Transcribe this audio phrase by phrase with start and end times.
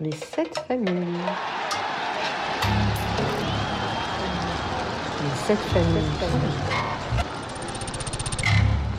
[0.00, 0.96] Les sept familles.
[5.22, 6.02] Les sept familles.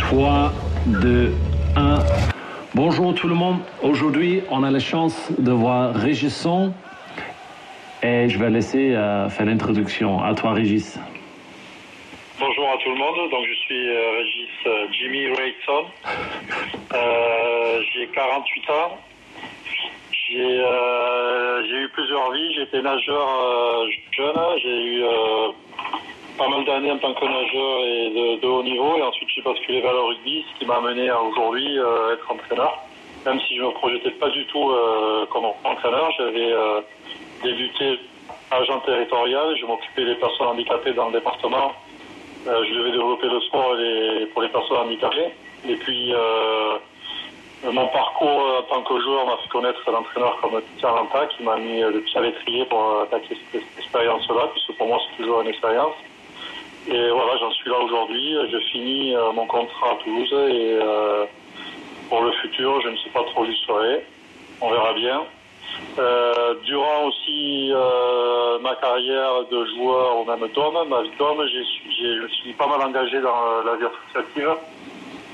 [0.00, 0.52] 3,
[0.86, 1.32] 2,
[1.76, 1.98] 1.
[2.74, 3.58] Bonjour tout le monde.
[3.84, 6.72] Aujourd'hui, on a la chance de voir Régisson
[8.04, 10.22] et je vais laisser euh, faire l'introduction.
[10.22, 10.98] À toi, Régis.
[12.38, 13.30] Bonjour à tout le monde.
[13.30, 15.86] Donc, je suis euh, Régis euh, Jimmy Rayson.
[17.94, 18.98] j'ai 48 ans.
[20.28, 22.54] J'ai eu plusieurs vies.
[22.56, 24.36] J'étais nageur jeune.
[24.62, 25.02] J'ai eu
[26.36, 28.98] pas mal d'années en tant que nageur et de, haut niveau.
[28.98, 32.30] Et ensuite, j'ai basculé vers le rugby, ce qui m'a amené à aujourd'hui euh, être
[32.30, 32.82] entraîneur.
[33.24, 34.70] Même si je ne me projetais pas du tout
[35.30, 36.52] comme entraîneur, j'avais
[37.44, 38.00] débuté
[38.50, 39.56] agent territorial.
[39.56, 41.72] Je m'occupais des personnes handicapées dans le département.
[42.46, 43.76] je devais développer le sport
[44.32, 45.32] pour les personnes handicapées.
[45.68, 46.12] Et puis,
[47.64, 51.56] mon parcours en tant que joueur m'a fait connaître l'entraîneur comme Pierre Lanta, qui m'a
[51.56, 55.48] mis le pied à l'étrier pour attaquer cette expérience-là, puisque pour moi, c'est toujours une
[55.48, 55.94] expérience.
[56.86, 58.36] Et voilà, j'en suis là aujourd'hui.
[58.52, 61.24] Je finis euh, mon contrat à Toulouse et euh,
[62.10, 64.04] pour le futur, je ne sais pas trop où je serai.
[64.60, 65.24] On verra bien.
[65.98, 67.72] Euh, durant aussi
[68.62, 73.62] ma carrière de joueur au même dôme, ma vie je suis pas mal engagé dans
[73.64, 74.50] la vie associative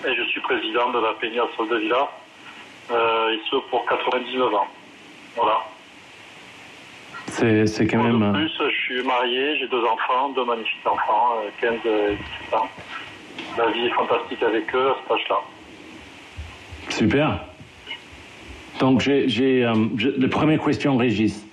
[0.06, 2.08] et je suis président de la Peña Sol de Villa,
[2.90, 4.66] et ce pour 99 ans.
[5.36, 5.60] Voilà.
[7.30, 8.22] C'est quand même.
[8.22, 12.54] En plus, je suis marié, j'ai deux enfants, deux magnifiques enfants, 15 euh, et 17
[12.54, 12.68] ans.
[13.56, 15.36] La vie est fantastique avec eux à cet âge-là.
[16.88, 17.40] Super.
[18.80, 19.74] Donc, j'ai euh,
[20.18, 21.46] la première question, Régis.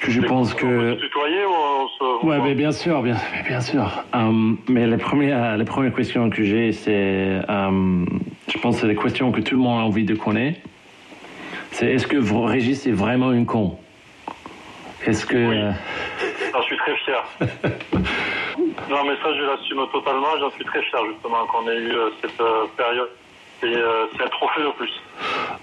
[0.00, 0.66] Que je pense que.
[0.66, 2.26] On peut se tutoyer ou on se.
[2.26, 3.16] Ouais, mais bien sûr, bien,
[3.46, 4.04] bien sûr.
[4.14, 7.40] Euh, mais la première, la première question que j'ai, c'est.
[7.40, 10.60] je pense que c'est la question que tout le monde a envie de connaître.
[11.70, 13.78] C'est est-ce que Régis est vraiment une con?
[15.06, 15.36] Est-ce que.
[15.36, 15.56] Oui.
[15.56, 15.72] Euh,
[16.52, 17.24] j'en suis très fier.
[18.90, 20.38] non, mais ça, je l'assume totalement.
[20.40, 23.10] J'en suis très fier, justement, qu'on ait eu euh, cette euh, période.
[23.60, 24.92] C'est un trophée de plus.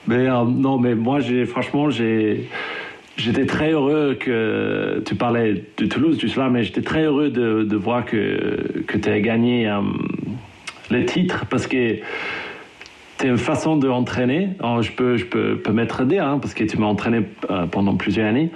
[0.07, 2.49] Mais non, mais moi, j'ai franchement, j'ai.
[3.15, 7.75] J'étais très heureux que tu parlais de Toulouse, tout cela, mais j'étais très heureux de,
[7.75, 9.71] voir que, que tu as gagné
[10.89, 11.99] le titre parce que
[13.19, 14.49] c'est une façon d'entraîner.
[14.81, 17.21] Je peux, je peux, peux mettre hein, parce que tu m'as entraîné
[17.71, 18.49] pendant plusieurs années.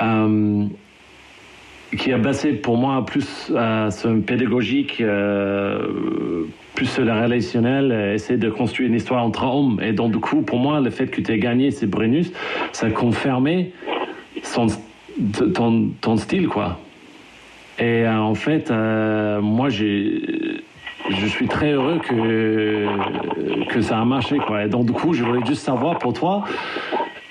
[0.00, 0.66] Euh,
[1.96, 6.44] qui a basé pour moi plus euh, sur un pédagogique, euh,
[6.74, 9.80] plus sur le relationnel, essayer de construire une histoire entre hommes.
[9.82, 12.32] Et donc, du coup, pour moi, le fait que tu aies gagné ces Brennus,
[12.72, 13.72] ça a confirmé
[14.42, 14.66] son,
[15.54, 16.78] ton, ton style, quoi.
[17.78, 18.70] Et en fait,
[19.40, 20.22] moi, j'ai
[21.10, 22.86] je suis très heureux que,
[23.68, 24.38] que ça a marché.
[24.38, 24.64] Quoi.
[24.64, 26.44] Et donc, du coup, je voulais juste savoir pour toi,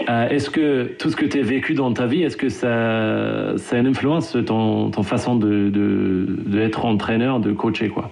[0.09, 3.57] euh, est-ce que tout ce que tu as vécu dans ta vie, est-ce que ça,
[3.57, 8.09] ça a une influence sur ton, ton façon de, de, entraîneur, de coacher quoi?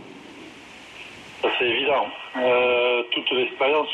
[1.42, 2.08] C'est évident.
[2.38, 3.88] Euh, toute l'expérience,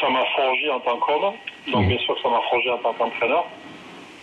[0.00, 1.32] ça m'a forgé en tant qu'homme.
[1.70, 1.88] Donc mmh.
[1.88, 3.44] bien sûr que ça m'a forgé en tant qu'entraîneur.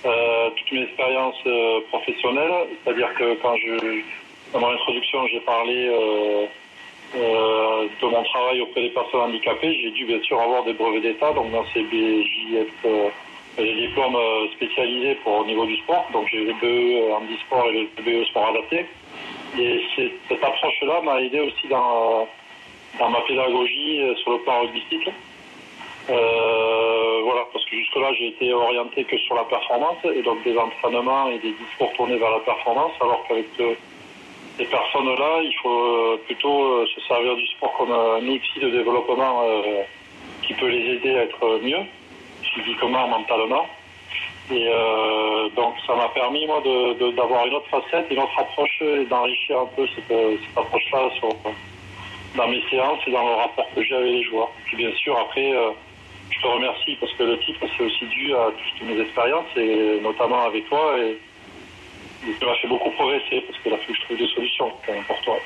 [0.05, 1.47] Euh, toute mes expériences
[1.89, 4.01] professionnelles, c'est-à-dire que quand je,
[4.51, 5.89] dans mon introduction, j'ai parlé
[7.15, 11.01] euh, de mon travail auprès des personnes handicapées, j'ai dû bien sûr avoir des brevets
[11.01, 13.09] d'État, donc dans ces BJF, euh,
[13.57, 17.87] des diplômes euh, spécialisés pour au niveau du sport, donc j'ai le BE handisport et
[17.97, 18.85] le BE sport adapté.
[19.59, 19.81] Et
[20.27, 22.27] cette approche-là m'a aidé aussi dans,
[22.99, 25.09] ma pédagogie sur le plan rugbystique.
[26.09, 30.57] Euh, voilà, parce que jusque-là, j'ai été orienté que sur la performance, et donc des
[30.57, 33.45] entraînements et des discours tournés vers la performance, alors qu'avec
[34.57, 38.69] ces personnes-là, il faut euh, plutôt euh, se servir du sport comme un outil de
[38.69, 39.81] développement euh,
[40.43, 41.83] qui peut les aider à être mieux,
[42.53, 43.65] physiquement, mentalement.
[44.51, 44.69] Et
[45.55, 46.61] donc ça m'a permis moi
[47.15, 50.11] d'avoir une autre facette, une autre approche et d'enrichir un peu cette,
[50.57, 51.09] approche-là
[52.35, 54.49] dans mes séances et dans le rapport que j'ai avec les joueurs.
[54.65, 55.49] Puis bien sûr après,
[56.29, 60.01] je te remercie parce que le titre c'est aussi dû à toutes mes expériences et
[60.01, 60.93] notamment avec toi.
[62.39, 64.71] Ça m'a fait beaucoup progresser parce qu'il a fallu que je trouve des solutions
[65.07, 65.37] pour toi.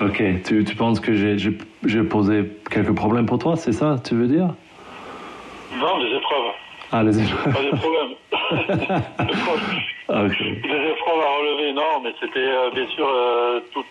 [0.00, 4.28] ok, tu, tu, penses que j'ai posé quelques problèmes pour toi, c'est ça, tu veux
[4.28, 4.54] dire?
[5.76, 6.52] Non, des épreuves.
[6.92, 7.52] Ah, les épreuves.
[7.52, 8.14] Pas des problèmes.
[10.08, 13.84] Des épreuves à relever, non, mais c'était euh, bien sûr euh, tout,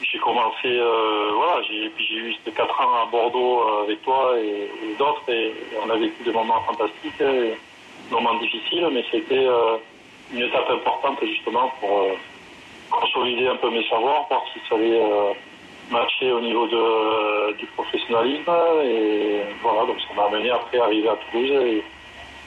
[0.00, 4.34] j'ai commencé, euh, voilà, j'ai, puis j'ai eu ces quatre ans à Bordeaux avec toi
[4.38, 5.52] et, et d'autres, et,
[5.84, 7.54] on a vécu des moments fantastiques, et
[8.08, 9.76] des moments difficiles, mais c'était euh,
[10.32, 12.12] une étape importante justement pour euh,
[12.90, 15.32] consolider un peu mes savoirs, voir si ça allait euh,
[15.90, 18.50] matcher au niveau de, du professionnalisme,
[18.84, 21.84] et voilà, donc ça m'a amené après à arriver à Toulouse et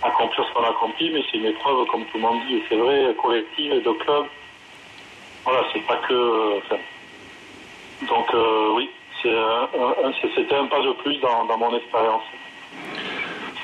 [0.02, 2.64] accomplir ce qu'on a accompli, mais c'est une épreuve, comme tout le monde dit, et
[2.70, 4.26] c'est vrai, collective et de club.
[5.46, 6.60] Voilà, c'est pas que.
[8.08, 8.28] donc
[8.76, 8.90] oui,
[9.22, 9.70] c'est un-
[10.36, 12.24] c'était un pas de plus dans, dans mon expérience.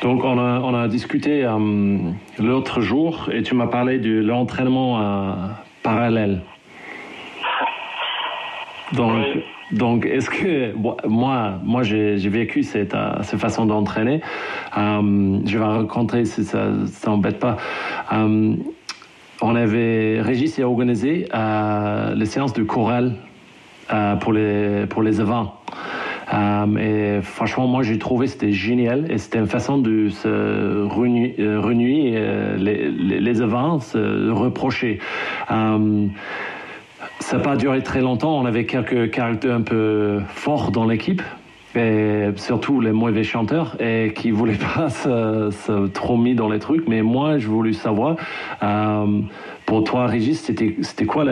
[0.02, 1.98] Donc, on a, on a discuté euh,
[2.40, 5.34] l'autre jour et tu m'as parlé de l'entraînement euh,
[5.84, 6.42] parallèle.
[8.94, 9.44] Donc, Oui.
[9.72, 10.74] donc est-ce que
[11.08, 14.22] moi, moi j'ai vécu cette, euh, cette façon d'entraîner.
[14.76, 17.58] Je vais raconter si ça ne t'embête pas.
[19.42, 21.28] On avait, Régis a organisé
[22.16, 23.16] les séances de chorale
[24.22, 25.54] pour, les, pour les events.
[26.34, 31.36] Euh, et franchement, moi, j'ai trouvé c'était génial et c'était une façon de se renuer,
[31.40, 35.00] euh, euh, les, les, les se reprocher.
[37.20, 38.38] Ça n'a pas duré très longtemps.
[38.40, 41.22] On avait quelques caractères un peu forts dans l'équipe.
[41.78, 46.88] Et surtout les mauvais chanteurs et qui voulaient pas se, trop mis dans les trucs.
[46.88, 48.16] Mais moi, je voulais savoir,
[49.66, 51.26] pour toi, Régis, c'était quoi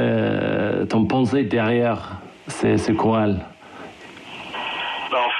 [0.89, 2.93] ton pensée derrière ces, ces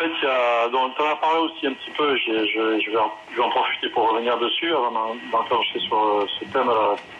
[0.04, 2.48] fait, il y a, donc, tu en as parlé aussi un petit peu, je,
[2.82, 6.26] je vais en, je vais en profiter pour revenir dessus avant d'en- d'enclencher sur euh,
[6.40, 6.70] ce thème,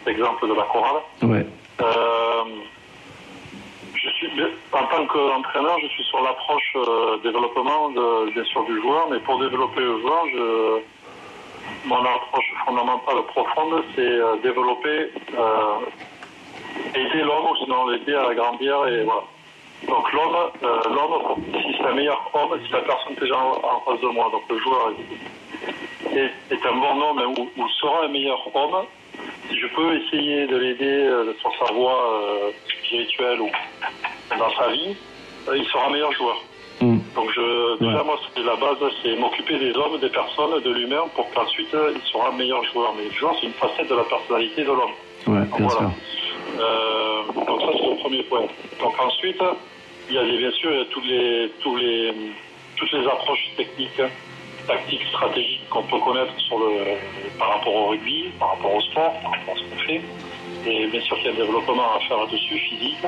[0.04, 1.02] cet exemple de la chorale.
[1.22, 1.46] Ouais.
[1.80, 2.44] Euh,
[3.94, 4.30] je suis,
[4.72, 9.18] en tant qu'entraîneur, je suis sur l'approche euh, développement de, bien sûr du joueur, mais
[9.20, 10.80] pour développer le joueur, je,
[11.86, 15.10] mon approche fondamentale profonde, c'est euh, développer,
[16.94, 19.22] aider l'homme, sinon l'aider à grandir et voilà.
[19.88, 23.60] Donc l'homme, euh, l'homme, si c'est un meilleur homme, si la personne que j'ai en,
[23.62, 24.90] en face de moi, donc le joueur
[26.12, 28.86] est, est- est un bon homme ou, ou sera un meilleur homme,
[29.48, 33.50] si je peux essayer de l'aider euh, sur sa voie euh, spirituelle ou
[34.38, 34.96] dans sa vie,
[35.48, 36.36] euh, il sera meilleur joueur.
[36.80, 36.98] Mm.
[37.14, 38.04] Donc je, déjà Ouais.
[38.04, 42.00] moi c'est la base, c'est m'occuper des hommes, des personnes, de l'humain pour qu'ensuite il
[42.10, 42.94] sera un meilleur joueur.
[42.96, 44.94] Mais le joueur c'est une facette de la personnalité de l'homme.
[45.26, 45.78] Ouais, bien Voilà.
[45.80, 45.90] sûr.
[47.46, 48.42] Donc ça c'est le premier point.
[48.80, 49.40] Donc ensuite,
[50.08, 52.12] il y a des- bien sûr tous les, tous les,
[52.76, 54.00] toutes les approches techniques,
[54.66, 56.96] tactiques, stratégiques qu'on peut connaître sur le,
[57.38, 60.00] par rapport au rugby, par rapport au sport, par rapport à ce qu'on fait.
[60.66, 62.98] Et bien sûr qu'il y a un développement à faire dessus, physique,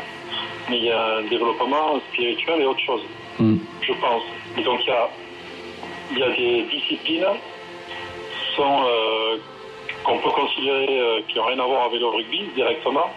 [0.68, 3.02] mais il y a un développement spirituel et autre chose,
[3.38, 3.56] Mm.
[3.82, 4.22] je pense.
[4.58, 5.08] Et donc il y a,
[6.12, 7.26] il y a des disciplines
[8.58, 9.36] euh,
[10.04, 13.10] qu'on peut considérer euh, qui n'ont rien à voir avec le rugby directement,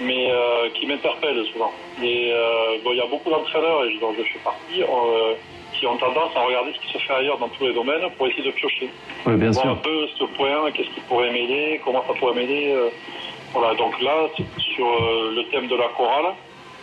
[0.00, 1.72] mais euh, qui m'interpellent souvent.
[2.02, 5.34] Et euh, bon, il y a beaucoup d'entraîneurs, et dont je fais partie, euh,
[5.72, 8.26] qui ont tendance à regarder ce qui se fait ailleurs dans tous les domaines pour
[8.26, 8.88] essayer de piocher.
[9.26, 12.74] Bien un peu ce point, qu'est-ce qui pourrait m'aider, comment ça pourrait m'aider.
[13.52, 16.34] voilà, donc là, sur le thème de la chorale,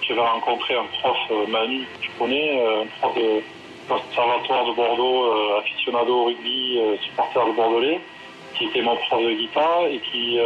[0.02, 1.18] j'avais rencontré un prof,
[1.48, 3.42] Manu, que tu connais, un prof de
[3.88, 8.00] conservatoire de Bordeaux, aficionado au rugby, supporter de Bordelais,
[8.56, 10.38] qui était mon prof de guitare et qui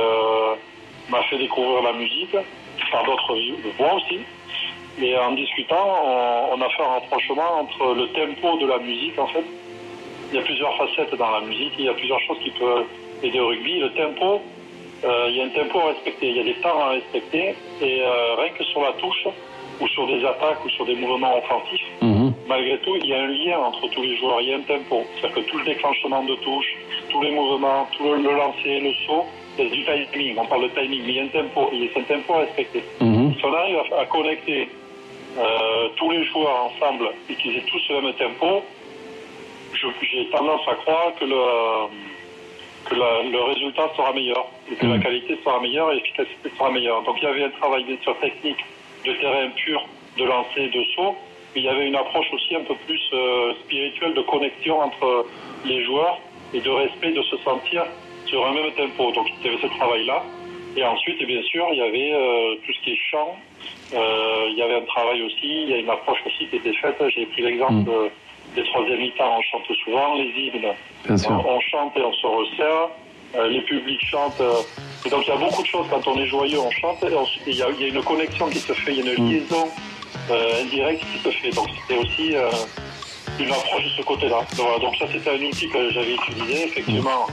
[1.10, 2.36] m'a fait découvrir la musique,
[2.92, 3.36] par d'autres
[3.78, 4.20] voix aussi.
[5.02, 9.18] Et en discutant, on, on a fait un rapprochement entre le tempo de la musique,
[9.20, 9.44] en fait.
[10.32, 12.86] Il y a plusieurs facettes dans la musique, il y a plusieurs choses qui peuvent
[13.24, 13.80] aider au rugby.
[13.80, 14.42] Le tempo,
[15.04, 17.56] euh, il y a un tempo à respecter, il y a des temps à respecter,
[17.82, 19.28] et euh, rien que sur la touche,
[19.82, 22.34] ou sur des attaques, ou sur des mouvements offensifs, Mhm.
[22.48, 24.62] malgré tout, il y a un lien entre tous les joueurs, il y a un
[24.62, 25.04] tempo.
[25.20, 26.78] C'est-à-dire que tout le déclenchement de touche,
[27.10, 29.26] tous les mouvements, tout le, le lancer, le saut,
[29.64, 30.38] du timing.
[30.38, 32.34] On parle de timing, mais il y a un tempo, il y a un tempo
[32.34, 32.84] à respecter.
[33.00, 33.34] Mhm.
[33.38, 34.68] Si on arrive à, à connecter
[35.38, 38.64] euh, tous les joueurs ensemble et qu'ils aient tous le même tempo,
[40.02, 41.36] j'ai tendance à croire que le,
[42.86, 45.04] que la- le résultat sera meilleur, et que la Mhm.
[45.04, 47.02] qualité sera meilleure et l'efficacité sera meilleure.
[47.04, 48.64] Donc il y avait un travail bien sûr technique
[49.06, 49.86] de terrain pur,
[50.18, 51.16] de lancer, de saut,
[51.54, 55.26] mais il y avait une approche aussi un peu plus euh, spirituelle de connexion entre
[55.66, 56.20] les joueurs
[56.54, 57.86] et de respect, de se sentir
[58.28, 59.12] sur un même tempo.
[59.12, 60.24] Donc il y avait ce travail-là.
[60.78, 63.38] Et ensuite, bien sûr, il y avait euh, tout ce qui est chant.
[63.94, 66.74] Euh, il y avait un travail aussi, il y a une approche aussi qui était
[66.74, 67.02] faite.
[67.16, 68.10] J'ai pris l'exemple Mm.
[68.56, 69.38] des troisième mi-temps.
[69.38, 70.74] On chante souvent les hymnes.
[71.06, 71.32] Bien sûr.
[71.32, 72.90] On, on chante et on se resserre.
[73.36, 74.40] Euh, les publics chantent.
[74.42, 74.62] euh,
[75.06, 75.86] et donc il y a beaucoup de choses.
[75.90, 77.02] Quand on est joyeux, on chante.
[77.04, 79.10] Et ensuite, il y a, il y a une connexion qui se fait, il y
[79.10, 79.32] a une Mm.
[79.32, 79.68] liaison
[80.32, 81.52] euh, indirecte qui se fait.
[81.52, 82.50] Donc c'était aussi euh,
[83.40, 84.40] une approche de ce côté-là.
[84.58, 84.80] Donc, voilà.
[84.80, 86.64] Donc ça, c'était un outil que j'avais utilisé.
[86.66, 87.28] Effectivement,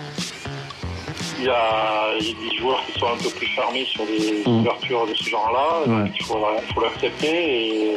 [1.42, 4.04] il y, a, il y a des joueurs qui sont un peu plus fermés sur
[4.06, 4.60] des Mm.
[4.60, 5.82] ouvertures de ce genre-là.
[6.04, 6.10] Ouais.
[6.18, 6.38] Il faut,
[6.74, 7.92] faut l'accepter et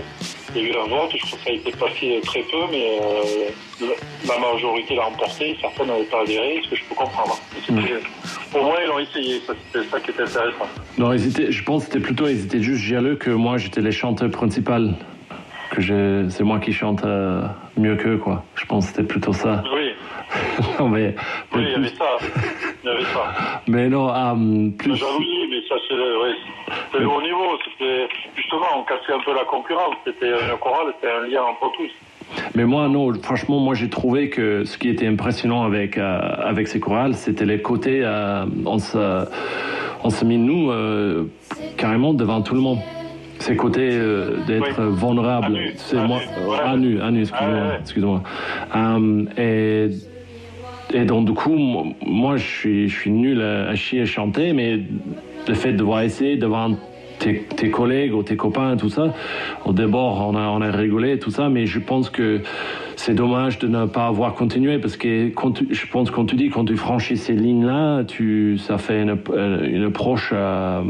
[0.55, 2.57] il y a eu un vote, je crois que ça a été passé très peu,
[2.71, 3.85] mais euh,
[4.27, 7.37] la majorité l'a emporté, certains n'avaient pas adhéré, ce que je peux comprendre.
[8.55, 10.67] Au moins, ils l'ont essayé, c'était ça qui était intéressant.
[10.97, 14.29] Non, je pense que c'était plutôt, ils étaient juste jaloux que moi, j'étais les chanteurs
[14.31, 14.71] principaux.
[15.71, 17.41] Que c'est moi qui chante euh,
[17.77, 18.43] mieux qu'eux, quoi.
[18.55, 19.63] Je pense que c'était plutôt ça.
[19.73, 19.91] Oui,
[20.79, 21.15] non, mais,
[21.53, 22.17] oui, mais il y avait ça.
[22.83, 23.33] Il y avait ça.
[23.67, 24.35] mais non, La
[24.77, 24.95] plus.
[24.95, 26.35] jalousie, mais ça, c'est le, ouais,
[26.91, 27.57] c'est le haut niveau.
[27.65, 29.95] C'était, justement, on cassait un peu la concurrence.
[30.05, 31.91] C'était une chorale, c'était un lien entre tous.
[32.55, 36.67] Mais moi, non, franchement, moi, j'ai trouvé que ce qui était impressionnant avec, euh, avec
[36.67, 39.25] ces chorales, c'était les côtés, euh, on, se,
[40.03, 41.25] on se mit, nous, euh,
[41.77, 42.79] carrément devant tout le monde.
[43.45, 44.95] Ces côtés euh, d'être Oui.
[44.97, 45.55] vulnérable.
[45.55, 45.59] À.
[45.75, 47.57] C'est À moi, euh, à nu, à nu, excuse-moi.
[47.61, 47.77] Ah, ouais.
[47.79, 48.23] excuse-moi.
[48.75, 49.25] Euh,
[50.91, 54.01] et, et donc, du coup, mo- moi, je suis, je suis nul à, à chier
[54.01, 54.79] et chanter, mais
[55.47, 56.75] le fait de devoir essayer devant
[57.19, 59.13] tes, tes collègues ou tes copains, tout ça,
[59.63, 62.41] au débord, on a, on a rigolé, tout ça, mais je pense que
[62.97, 66.35] c'est dommage de ne pas avoir continué parce que quand tu- je pense quand tu
[66.35, 69.17] dis quand tu franchis ces lignes-là, tu, ça fait une,
[69.65, 70.81] une approche, euh,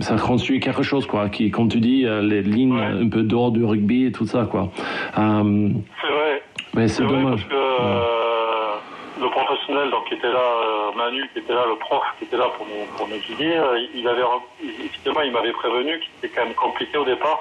[0.00, 2.84] ça construit quelque chose, quoi, qui, comme tu dis, euh, les lignes Ouais.
[3.04, 4.70] un peu dehors du rugby et tout ça, quoi.
[5.18, 5.68] Euh,
[6.02, 6.42] C'est vrai.
[6.74, 7.46] mais c'est dommage.
[7.48, 12.24] parce que le professionnel donc, qui était là, Manu, qui était là, le prof qui
[12.24, 13.52] était là pour nous, pour nous guider,
[13.94, 14.22] il avait,
[14.62, 17.40] effectivement, il m'avait prévenu que c'était quand même compliqué au départ.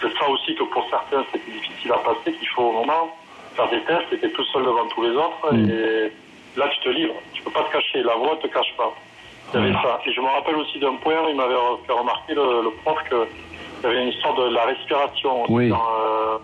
[0.00, 3.14] C'est ça aussi que pour certains c'était difficile à passer, qu'il faut au moment
[3.54, 5.70] faire des tests, tu étais tout seul devant tous les autres Mm.
[5.70, 6.12] et
[6.58, 8.92] là tu te livres, tu peux pas te cacher, la voix te cache pas.
[9.54, 10.00] Il y avait ça.
[10.06, 11.54] Et je me rappelle aussi d'un point, il m'avait
[11.86, 13.26] fait remarquer le, le prof que
[13.84, 15.68] il y avait une histoire de la respiration Oui.
[15.68, 16.38] dans, euh,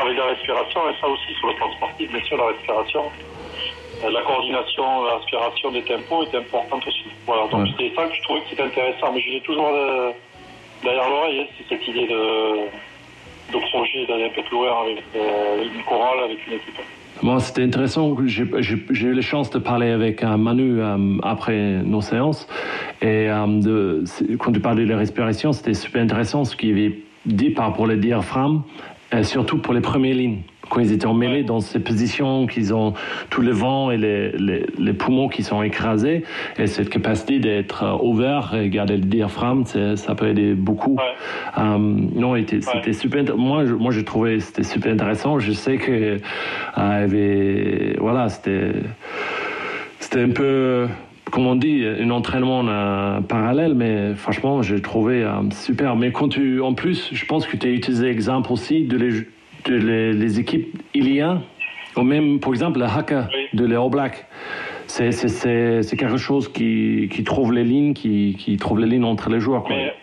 [0.00, 3.02] avec la respiration, et ça aussi sur le plan sportif, bien sûr, la respiration.
[4.04, 7.06] Euh, La coordination, la respiration des tempos était importante aussi.
[7.26, 7.70] Voilà, donc Ouais.
[7.76, 9.10] c'était ça que je trouvais que c'était intéressant.
[9.12, 10.12] Mais j'ai toujours euh,
[10.84, 12.68] derrière l'oreille, hein, c'est cette idée de,
[13.52, 16.80] de projet d'aller plus loin avec euh, une chorale, avec une équipe.
[17.22, 18.14] Moi, c'était intéressant.
[18.26, 22.46] J'ai eu la chance de parler avec euh, Manu euh, après nos séances.
[23.00, 24.04] Et euh, de,
[24.38, 27.86] quand tu parlais de la respiration, c'était super intéressant ce qu'il avait dit par rapport
[27.86, 28.60] au diaphragme,
[29.12, 30.38] et surtout pour les premières lignes.
[30.68, 32.92] Quand ils étaient emmêlés dans ces positions, qu'ils ont
[33.30, 36.24] tout le vent et les, les, les poumons qui sont écrasés,
[36.58, 40.96] et cette capacité d'être euh, ouvert et garder le diaphragme, ça peut aider beaucoup.
[40.96, 41.62] Ouais.
[41.62, 43.36] Euh, non, était- c'était super.
[43.36, 45.38] Moi, je, moi, j'ai trouvé c'était super intéressant.
[45.38, 46.18] Je sais que euh,
[46.74, 48.72] avait, voilà, c'était,
[50.00, 50.88] c'était un peu,
[51.32, 55.96] comme on dit, un entraînement euh, parallèle, mais franchement, j'ai trouvé euh, super.
[55.96, 59.10] Mais quand tu, en plus, je pense que tu as utilisé l'exemple aussi de les,
[59.64, 61.42] de les, les équipes iliens,
[61.96, 63.48] ou même, par exemple, le haka Oui.
[63.58, 64.24] de les All Blacks.
[64.86, 68.86] C'est, c'est, c'est, c'est quelque chose qui, qui trouve les lignes, qui, qui trouve les
[68.86, 69.64] lignes entre les joueurs.
[69.64, 69.74] Quoi.
[69.74, 69.94] Mais,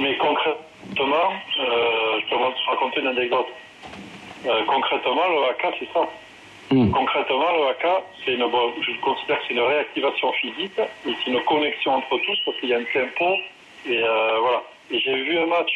[0.00, 3.46] mais concrètement, euh, je peux vous raconter une anecdote.
[4.46, 6.00] Euh, concrètement, le haka, c'est ça.
[6.74, 6.90] Hmm.
[6.90, 11.30] Concrètement, le haka, c'est une, bon, je considère que c'est une réactivation physique et c'est
[11.30, 13.36] une connexion entre tous parce qu'il y a un tempo
[13.86, 14.62] et euh, voilà.
[14.90, 15.70] Et j'ai vu un match.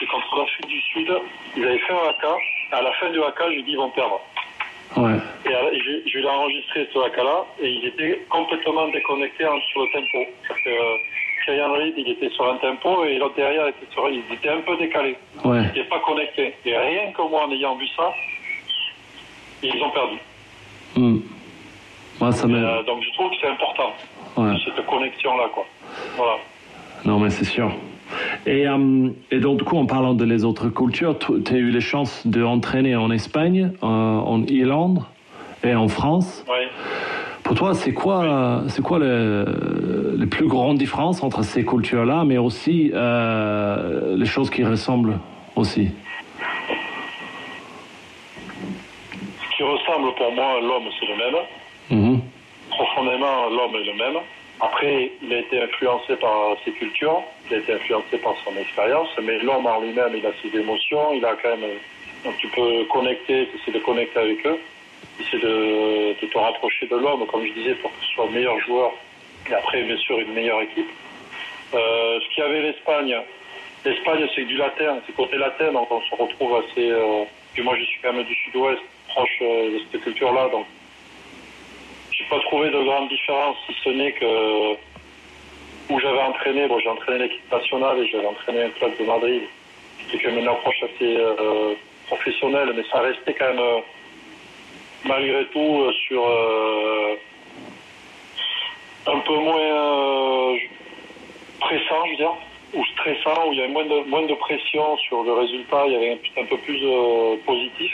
[0.00, 1.12] C'est contre l'Afrique du Sud.
[1.56, 2.36] Ils avaient fait un haka.
[2.72, 4.20] À la fin du haka, je lui dis ils vont perdre.
[4.96, 5.14] Ouais.
[5.46, 9.92] Et je, je lui ai enregistré ce haka-là et ils étaient complètement déconnectés sur le
[9.92, 10.30] tempo.
[10.48, 10.70] Parce que
[11.44, 14.60] Kylian Reed, il était sur un tempo et l'autre derrière était sur, ils étaient un
[14.60, 15.16] peu décalés.
[15.44, 15.58] Ouais.
[15.58, 16.54] Ils n'étaient pas connectés.
[16.64, 18.12] Et rien que moi, en ayant vu ça,
[19.62, 20.18] ils ont perdu.
[20.96, 21.18] Hmm.
[22.30, 23.90] Ça Et, euh, donc je trouve que c'est important,
[24.36, 24.54] Ouais.
[24.64, 25.44] cette connexion-là.
[25.52, 25.64] quoi.
[26.16, 26.36] Voilà.
[27.04, 27.72] Non, mais c'est sûr.
[28.46, 31.70] Et, euh, et donc, du coup, en parlant de les autres cultures, tu as eu
[31.70, 35.00] les chances d'entraîner en Espagne, euh, en Irlande
[35.64, 36.44] et en France.
[37.42, 42.38] Pour toi, c'est quoi, c'est quoi le, les plus grandes différences entre ces cultures-là, mais
[42.38, 45.18] aussi euh, les choses qui ressemblent
[45.56, 45.88] aussi?
[49.62, 51.36] Qui ressemble pour moi, l'homme, c'est le même.
[51.90, 52.20] Mhm.
[52.70, 54.18] Profondément, l'homme est le même.
[54.60, 59.08] Après, il a été influencé par ses cultures, il a été influencé par son expérience,
[59.22, 61.78] mais l'homme en lui-même, il a ses émotions, il a quand même.
[62.24, 64.58] Donc tu peux connecter, tu essaies de connecter avec eux,
[65.16, 68.26] tu essaies de, de te rapprocher de l'homme, comme je disais, pour que tu sois
[68.26, 68.92] le meilleur joueur
[69.50, 70.90] et après, bien sûr, une meilleure équipe.
[71.74, 73.16] Euh, ce qu'il y avait l'Espagne,
[73.84, 76.90] l'Espagne, c'est du latin, c'est côté latin, donc on se retrouve assez.
[76.90, 78.80] Euh, puis moi, je suis quand même du sud-ouest,
[79.12, 80.66] proche euh, de cette culture-là, donc
[82.10, 84.72] j'ai pas trouvé de grande différence, si ce n'est que
[85.90, 89.42] où j'avais entraîné, bon, j'ai entraîné l'équipe nationale et j'avais entraîné un club de Madrid.
[90.12, 91.74] Quand même une approche assez euh,
[92.06, 93.80] professionnelle, mais ça restait quand même, euh,
[95.04, 96.24] malgré tout, sur
[99.06, 100.56] un peu moins
[101.60, 105.32] pressant, je ou stressant, où il y avait moins de, moins de pression sur le
[105.32, 106.80] résultat, il y avait un, peu plus
[107.44, 107.92] positif,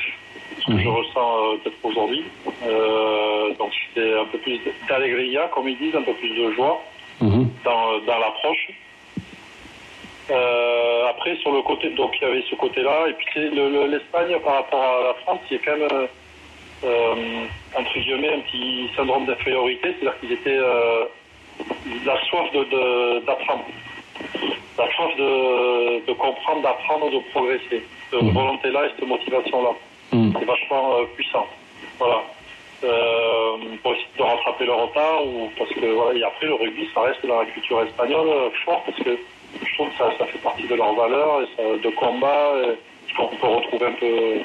[0.57, 2.25] ce que je ressens euh, peut-être aujourd'hui.
[2.63, 6.81] Euh, donc c'était un peu plus d'allegria, comme ils disent, un peu plus de joie
[7.21, 7.51] Mhm.
[7.65, 8.69] dans, dans l'approche.
[10.31, 13.71] Euh, après, sur le côté, donc il y avait ce côté-là, et puis c'est le-
[13.71, 16.07] le- l'Espagne par rapport à la France, il y a quand même, euh,
[16.85, 21.05] euh, entre guillemets, un petit syndrome d'infériorité, c'est-à-dire qu'ils étaient euh,
[22.05, 23.65] la soif de- de- d'apprendre,
[24.79, 28.33] la soif de, de comprendre, d'apprendre, de progresser, cette Mhm.
[28.33, 29.71] volonté-là et cette motivation-là.
[30.13, 30.33] Mhm.
[30.39, 31.47] C'est vachement euh, puissant.
[31.99, 32.23] Voilà.
[32.85, 36.89] Euh, pour essayer de rattraper le retard, ou parce que voilà, et après le rugby,
[36.95, 39.19] ça reste dans la culture espagnole euh, fort, parce que
[39.65, 42.53] je trouve que ça, fait partie de leurs valeurs, et ça, de combat,
[43.17, 44.41] qu'on peut retrouver un peu,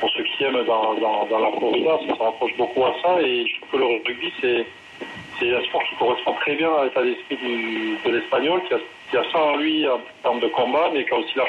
[0.00, 3.22] pour ceux qui aiment dans, dans, dans la corrida, ça se rapproche beaucoup à ça,
[3.22, 7.04] et je trouve que le rugby, c'est un sport qui correspond très bien à l'état
[7.04, 11.18] d'esprit de l'espagnol, qui a, ça en lui en termes de combat, mais qui a
[11.18, 11.44] aussi la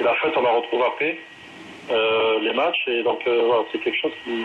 [0.00, 1.18] la fête, on la retrouve après,
[1.90, 4.44] euh, les matchs, et donc euh, voilà, c'est quelque chose qui,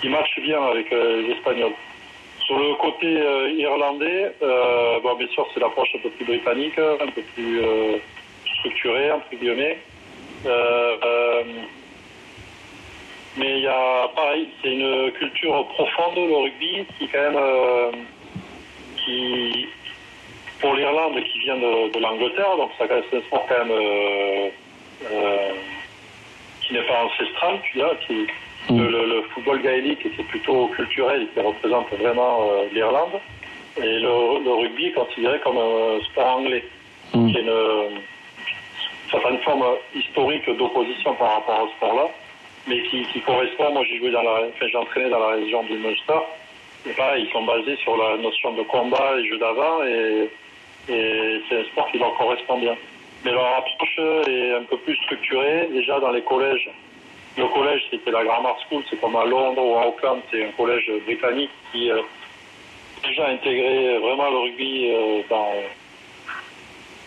[0.00, 1.72] qui matche bien avec euh, les Espagnols.
[2.46, 3.06] Sur le côté
[3.58, 7.60] irlandais, bon, bien sûr, c'est l'approche un peu plus britannique, un peu plus
[8.56, 9.76] structurée, entre guillemets.
[13.36, 17.38] Mais il y a, pareil, c'est une culture profonde, le rugby, qui quand même,
[19.04, 19.68] qui,
[20.62, 24.50] pour l'Irlande, qui vient de, l'Angleterre, donc ça un sport quand même
[26.68, 28.26] qui n'est pas ancestral, tu vois, qui,
[28.70, 28.86] Mm.
[28.86, 33.18] le, football gaélique qui est plutôt culturel, qui représente vraiment euh, l'Irlande,
[33.78, 36.62] et le, le rugby est considéré comme un sport anglais,
[37.14, 37.30] Mm.
[37.30, 38.00] qui est une
[39.10, 42.08] certaine forme historique d'opposition par rapport au sport-là,
[42.66, 45.62] mais qui, qui correspond, moi j'ai joué dans la, enfin j'ai entraîné dans la région
[45.62, 46.20] du Munster,
[46.84, 50.28] et ils sont basés sur la notion de combat et jeu d'avant, et,
[50.90, 52.76] et c'est un sport qui leur correspond bien.
[53.24, 53.98] Mais leur approche
[54.28, 56.70] est un peu plus structurée, déjà dans les collèges.
[57.36, 60.50] Le collège, c'était la Grammar School, c'est comme à Londres ou à Auckland, c'est un
[60.52, 65.52] collège britannique qui euh, a déjà intégré vraiment le rugby euh, dans,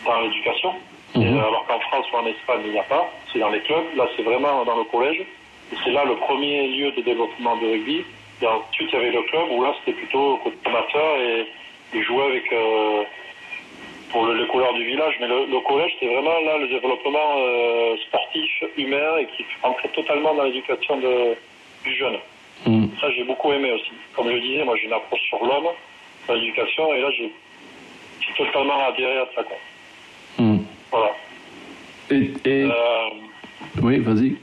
[0.05, 0.73] dans l'éducation.
[1.15, 1.37] Mhm.
[1.37, 3.09] Euh, alors qu'en France ou en Espagne, il n'y a pas.
[3.31, 3.95] C'est dans les clubs.
[3.95, 5.19] Là, c'est vraiment dans le collège.
[5.71, 8.03] Et c'est là le premier lieu de développement de rugby.
[8.41, 11.47] Et ensuite, il y avait le club où là, c'était plutôt côté amateur et
[11.93, 13.03] ils jouaient avec euh,
[14.11, 15.15] pour le- les couleurs du village.
[15.19, 19.89] Mais le, le collège, c'est vraiment là le développement euh, sportif, humain et qui entrait
[19.89, 22.17] totalement dans l'éducation du jeune.
[22.65, 22.87] Mm.
[22.99, 23.91] Ça, j'ai beaucoup aimé aussi.
[24.15, 25.69] Comme je le disais, moi, j'ai une approche sur l'homme,
[26.29, 27.31] l'éducation, et là, j'ai
[28.37, 29.43] totalement adhéré à ça.
[29.43, 29.57] Quoi.
[30.37, 30.59] Mm.
[30.91, 31.11] Voilà.
[32.11, 33.09] Et, et- Euh,
[33.81, 34.35] oui, vas-y.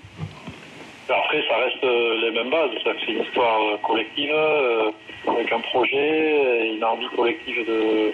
[1.09, 2.71] après, ça reste euh, les mêmes bases.
[2.83, 4.91] C'est une histoire collective, euh,
[5.29, 8.13] avec un projet, et une envie collective de,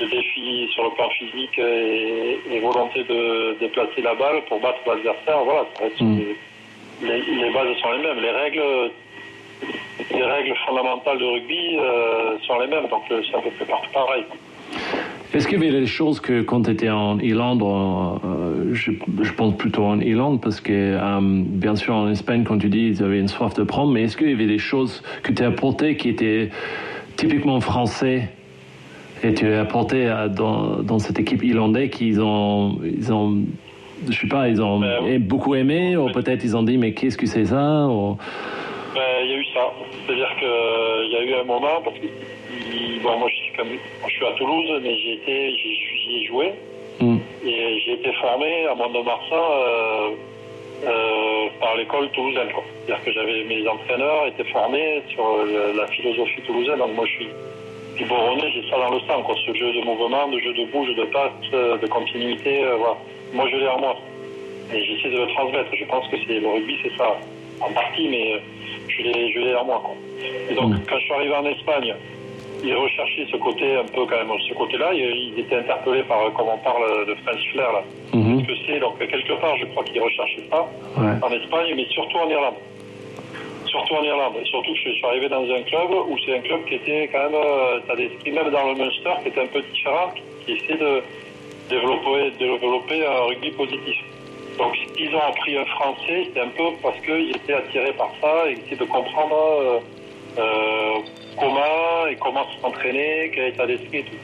[0.00, 4.78] de défi sur le plan physique et, et volonté de déplacer la balle pour battre
[4.86, 5.44] l'adversaire.
[5.44, 6.18] Voilà, ça reste Mm.
[7.02, 8.20] les, les bases sont les mêmes.
[8.20, 8.90] Les règles,
[10.12, 13.64] les règles fondamentales de rugby euh, sont les mêmes, donc euh, c'est à peu près
[13.66, 14.24] partout pareil.
[15.34, 19.32] Est-ce qu'il y avait des choses que quand tu étais en Irlande, euh, je, je
[19.32, 23.02] pense plutôt en Irlande, parce que euh, bien sûr en Espagne, quand tu dis ils
[23.02, 25.48] avaient une soif de prendre, mais est-ce qu'il y avait des choses que tu as
[25.48, 26.48] apportées qui étaient
[27.16, 28.30] typiquement français
[29.22, 33.38] et tu as apporté à- dans, dans cette équipe irlandaise qu'ils ont, ils ont,
[34.08, 37.16] je sais pas, ils ont Ben, beaucoup aimé, ou peut-être ils ont dit mais qu'est-ce
[37.18, 38.16] que c'est ça ou-
[38.94, 39.72] Ben, il y a eu ça.
[40.06, 43.68] C'est-à-dire qu'il y a eu un moment, parce que il- bon, moi, je suis, comme,
[44.06, 46.52] je suis à Toulouse, mais j'ai été, j'y ai joué,
[47.00, 47.18] Hmm.
[47.46, 50.10] et j'ai été formé à Mont-de-Marsan euh,
[50.84, 52.48] euh, par l'école toulousaine.
[52.86, 56.78] C'est-à-dire que j'avais mes entraîneurs étaient formés sur euh, la philosophie toulousaine.
[56.78, 57.28] Donc moi, je suis
[57.98, 59.34] biberonné, j'ai ça dans le sang, quoi.
[59.44, 62.96] Ce jeu de mouvement, de jeu de bouge, de passe, euh, de continuité, euh, voilà.
[63.34, 63.96] Moi, je l'ai en moi.
[64.72, 65.70] Et j'essaie de le transmettre.
[65.74, 67.16] Je pense que c'est le rugby, c'est ça,
[67.60, 68.38] en partie, mais euh,
[68.88, 69.82] je l'ai, je l'ai en moi.
[69.84, 69.94] Quoi.
[70.50, 70.82] Et donc, Mm.
[70.88, 71.94] quand je suis arrivé en Espagne,
[72.64, 74.92] ils recherchaient ce côté, un peu quand même, ce côté-là.
[74.92, 77.82] Ils, étaient interpellés par, comme on parle de French Flair, là.
[78.12, 81.12] Ce que c'est, donc, quelque part, je crois qu'ils recherchaient ça Ouais.
[81.22, 82.54] en Espagne, mais surtout en Irlande.
[83.68, 84.34] Surtout en Irlande.
[84.42, 87.30] Et surtout je suis arrivé dans un club où c'est un club qui était quand
[87.30, 90.12] même, euh, t'as d'esprit, même dans le Munster, qui était un peu différent,
[90.44, 91.02] qui essaie de
[91.68, 93.96] développer, un rugby positif.
[94.56, 98.48] Donc, ils ont appris un français, c'était un peu parce qu'ils étaient attirés par ça
[98.48, 99.80] et essayaient de comprendre euh,
[100.38, 100.94] euh,
[101.38, 104.16] comment et comment s'entraîner, quel état d'esprit et tout.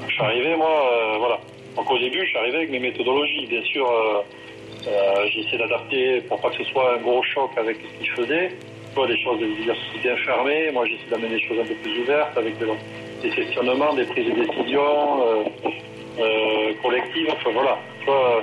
[0.00, 1.38] Donc, je suis arrivé, moi, euh, voilà.
[1.76, 3.46] Donc, au début, je suis arrivé avec mes méthodologies.
[3.46, 4.22] Bien sûr, euh,
[4.88, 8.10] euh, j'ai essayé d'adapter pour pas que ce soit un gros choc avec ce qu'ils
[8.10, 8.50] faisaient.
[8.96, 10.70] Soit des choses, des bien fermés.
[10.72, 12.66] Moi, j'essaie d'amener des choses un peu plus ouvertes avec de-
[13.22, 14.80] des questionnements, des prises de décision.
[15.22, 15.44] euh,
[16.18, 17.76] euh, collective, enfin voilà.
[18.06, 18.42] Vois,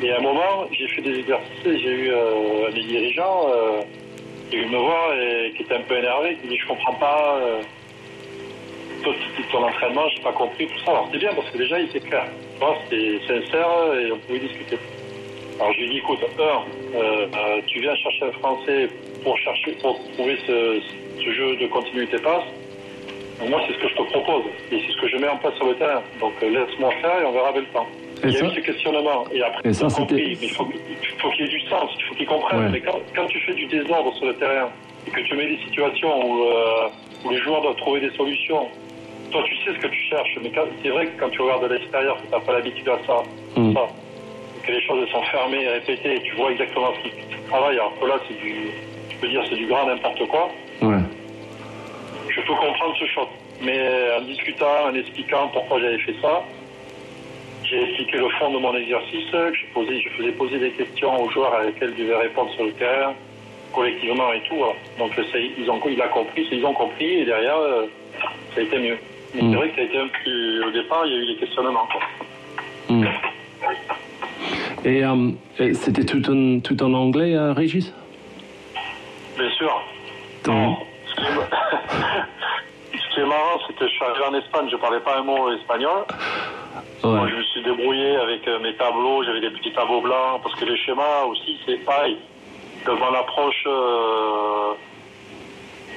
[0.00, 3.80] et à un moment, j'ai fait des exercices j'ai eu euh, des dirigeants euh,
[4.48, 7.38] qui me voir et qui était un peu énervé, qui me dit je comprends pas.
[7.42, 7.62] Euh,
[9.50, 10.92] ton entraînement, j'ai pas compris tout ça.
[10.92, 12.24] Alors c'est bien parce que déjà il était clair.
[12.88, 14.78] C'était sincère et on pouvait discuter.
[15.58, 18.88] Alors je lui ai dit écoute, un, euh, euh, tu viens chercher un français
[19.22, 20.80] pour chercher, pour trouver ce,
[21.22, 22.44] ce jeu de continuité passe.
[23.40, 25.36] Donc, moi c'est ce que je te propose et c'est ce que je mets en
[25.36, 26.02] place sur le terrain.
[26.20, 27.86] Donc euh, laisse-moi faire et on verra avec le temps.
[28.24, 30.38] Et il y a ça- eu ce questionnement et après Et ça, j'ai c'était- compris,
[30.40, 32.60] mais il faut, qu'il- il faut qu'il y ait du sens, il faut qu'ils comprennent.
[32.64, 32.68] Ouais.
[32.72, 34.70] Mais quand, quand tu fais du désordre sur le terrain
[35.06, 36.88] et que tu mets des situations où, euh,
[37.24, 38.66] où les joueurs doivent trouver des solutions,
[39.30, 40.50] toi tu sais ce que tu cherches, mais
[40.82, 43.22] c'est vrai que quand tu regardes de l'extérieur, tu n'as pas l'habitude à ça,
[43.56, 43.74] Mm.
[43.74, 43.86] ça,
[44.66, 47.14] que les choses sont fermées et répétées, et tu vois exactement ce qui
[47.48, 48.54] travaille, alors que là c'est du,
[49.20, 50.48] tu peux dire c'est du grand n'importe quoi,
[50.82, 50.96] Ouais.
[52.28, 53.28] je peux comprendre ce choc.
[53.62, 53.80] Mais
[54.16, 56.44] en discutant, en expliquant pourquoi j'avais fait ça,
[57.64, 61.28] j'ai expliqué le fond de mon exercice, je, posais, je faisais poser des questions aux
[61.30, 63.14] joueurs à lesquels ils devaient répondre sur le terrain,
[63.74, 64.56] collectivement et tout.
[64.98, 67.86] Donc ils ont, il a compris, ils ont compris, et derrière, euh,
[68.54, 68.96] ça a été mieux.
[69.34, 69.50] Mais Mm.
[69.50, 70.66] c'est vrai que ça a été un petit...
[70.66, 71.86] Au départ, il y a eu des questionnements.
[71.92, 72.96] quoi.
[72.96, 73.04] Mm.
[74.84, 77.92] Et, euh, et c'était tout en, tout en anglais, euh, Régis?
[79.38, 79.82] Bien sûr.
[80.44, 80.76] Ton- Non.
[81.06, 84.76] Ce qui est, ce qui est marrant, c'est que je suis arrivé en Espagne, je
[84.76, 86.04] parlais pas un mot espagnol.
[87.04, 90.54] Moi, je me suis débrouillé avec euh, mes tableaux, j'avais des petits tableaux blancs, parce
[90.56, 92.18] que les schémas aussi, c'est pareil.
[92.84, 94.72] De mon approche, euh,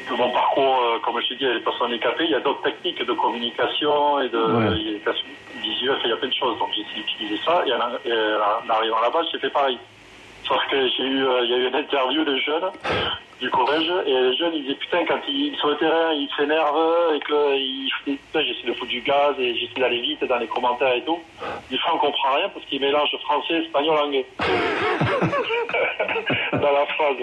[0.09, 2.39] de mon parcours, euh, comme je t'ai dit, avec les personnes handicapées, il y a
[2.39, 4.75] d'autres techniques de communication et de Ouais.
[4.77, 6.57] il y a des visuels, il y a plein de choses.
[6.59, 9.77] Donc j'ai d'utiliser ça, et en, et en arrivant là-bas, j'ai fait pareil.
[10.51, 12.69] Sauf que j'ai eu, euh, il y a eu une interview de jeunes
[13.39, 17.15] du collège, et les jeunes, ils disaient, putain, quand ils sur le terrain, ils s'énervent,
[17.15, 20.93] et qu'ils putain, j'essaie de foutre du gaz, et j'essaie d'aller vite dans les commentaires
[20.93, 21.19] et tout.
[21.69, 24.25] Des fois, on comprend rien, parce qu'ils mélangent français, espagnol, anglais.
[26.51, 27.15] dans la phrase.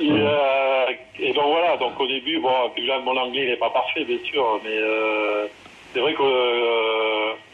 [0.00, 0.86] Et, euh,
[1.18, 4.58] et donc voilà, donc au début, bon, puis mon anglais, n'est pas parfait, bien sûr,
[4.64, 5.48] mais euh,
[5.92, 7.05] c'est vrai que euh,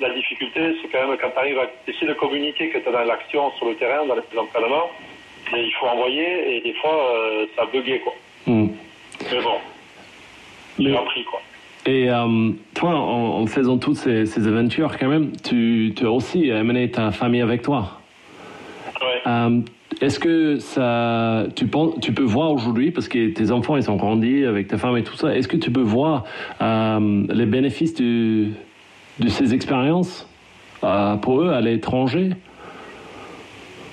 [0.02, 2.92] la difficulté, c'est quand même quand tu arrives à essayer de communiquer que tu es
[2.92, 4.90] dans l'action sur le terrain, dans les entraînements,
[5.52, 8.12] mais il faut envoyer, et des fois, euh, ça buguait, quoi.
[8.46, 8.68] Mm.
[9.30, 9.56] Mais bon,
[10.78, 11.40] j'ai appris, quoi.
[11.86, 16.10] Et euh, toi, en, en faisant toutes ces, ces aventures, quand même, tu, tu as
[16.10, 17.98] aussi amené ta famille avec toi.
[19.00, 19.20] Ouais.
[19.26, 19.60] Euh,
[20.00, 23.96] Est-ce que ça, tu, penses, tu peux voir aujourd'hui, parce que tes enfants ils sont
[23.96, 26.24] grandis avec ta femme et tout ça, est-ce que tu peux voir
[26.60, 28.52] euh, les bénéfices du-
[29.18, 30.28] de ces expériences
[30.84, 32.30] euh, pour eux à l'étranger?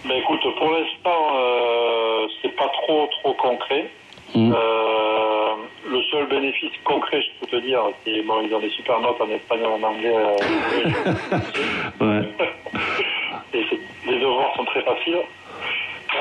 [0.05, 3.89] Ben écoute, pour l'instant, euh, c'est pas trop trop concret.
[4.34, 4.51] Mm.
[4.55, 5.49] Euh,
[5.89, 9.19] le seul bénéfice concret, je peux te dire, c'est bon, ils ont des super notes
[9.19, 10.15] en espagnol, en anglais.
[10.15, 11.38] euh,
[12.01, 12.29] Ouais.
[13.53, 13.65] et
[14.08, 15.17] les devoirs sont très faciles.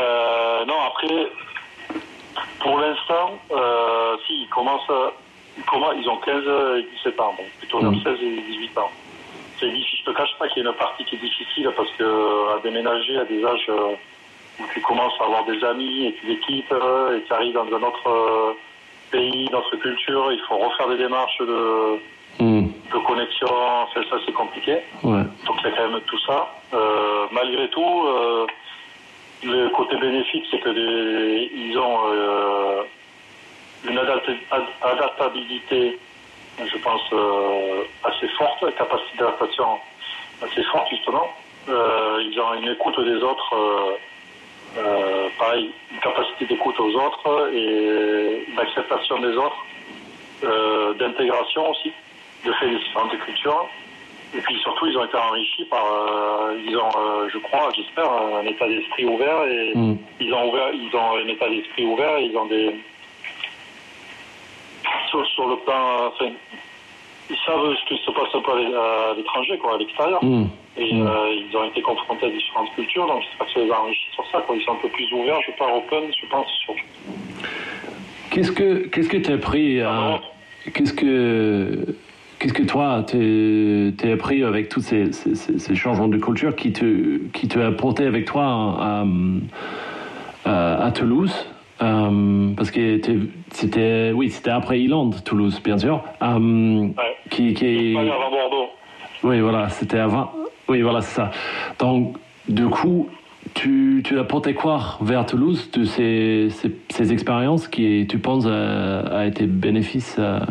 [0.01, 1.27] Euh, non, après,
[2.61, 3.39] pour l'instant,
[4.27, 5.13] si, ils commencent, à-
[5.59, 6.45] ils, commencent- ils ont 15
[6.79, 8.01] et 17 ans, donc plutôt Mm.
[8.03, 8.91] 16 et 18 ans.
[9.61, 11.91] C'est difficile, je te cache pas qu'il y a une partie qui est difficile parce
[11.99, 13.95] que euh, à déménager à des âges euh,
[14.61, 17.55] où tu commences à avoir des amis et tu les quittes euh, et tu arrives
[17.55, 18.53] dans un autre euh,
[19.11, 21.99] pays, notre culture, il faut refaire des démarches de,
[22.41, 22.69] Mm.
[22.95, 24.75] de connexion, enfin, ça c'est compliqué.
[25.03, 25.25] Ouais.
[25.47, 26.55] Donc il y a quand même tout ça.
[26.73, 28.47] Euh, malgré tout, euh,
[29.43, 32.83] le côté bénéfique, c'est que ils ont euh,
[33.85, 35.99] une adapta- ad- adaptabilité,
[36.65, 39.79] je pense, euh, assez forte, une capacité d'adaptation
[40.43, 41.29] assez forte justement.
[41.69, 43.55] Euh, ils ont une écoute des autres,
[44.79, 49.65] euh, pareil, une capacité d'écoute aux autres et une acceptation des autres,
[50.99, 51.93] d'intégration aussi,
[52.45, 53.67] de fait des différentes cultures.
[54.37, 58.11] Et puis surtout, ils ont été enrichis par, euh, ils ont, euh, je crois, j'espère,
[58.13, 59.97] un état d'esprit ouvert et Mm.
[60.21, 62.17] ils ont ouvert, ils ont un état d'esprit ouvert.
[62.19, 62.75] Et ils ont des
[65.11, 66.31] sur, sur le plan, enfin,
[67.31, 70.23] ils savent ce qui se passe un peu à l'é- à l'étranger, quoi, à l'extérieur.
[70.25, 70.47] Mm.
[70.77, 71.07] Et Mm.
[71.07, 71.11] euh,
[71.51, 74.25] ils ont été confrontés à différentes cultures, donc j'espère que ça les a enrichis sur
[74.31, 74.39] ça.
[74.41, 74.57] Quoi.
[74.57, 76.47] Ils sont un peu plus ouverts, je parle open, je pense.
[76.65, 76.75] Sur...
[78.31, 80.17] Qu'est-ce que qu'est-ce que tu as appris euh,
[80.75, 81.97] Qu'est-ce que
[82.39, 87.19] qu'est-ce que toi t'es as appris avec tous ces, ces, changements de culture qui te
[87.33, 88.45] qui te a apporté avec toi
[88.79, 89.05] à,
[90.45, 91.35] à, à Toulouse?
[91.81, 93.01] Euh, parce que
[93.53, 97.17] c'était oui c'était après Irlande Toulouse bien sûr Euh, Ouais.
[97.31, 98.69] qui qui avant Bordeaux.
[99.23, 100.33] oui, voilà, c'était avant.
[100.69, 101.31] Oui, voilà, c'est ça.
[101.79, 102.17] Donc,
[102.49, 103.09] du coup,
[103.55, 108.47] tu, tu as porté quoi vers Toulouse de ces, ces, ces expériences qui, tu penses,
[108.47, 110.43] a, a été bénéfice, à,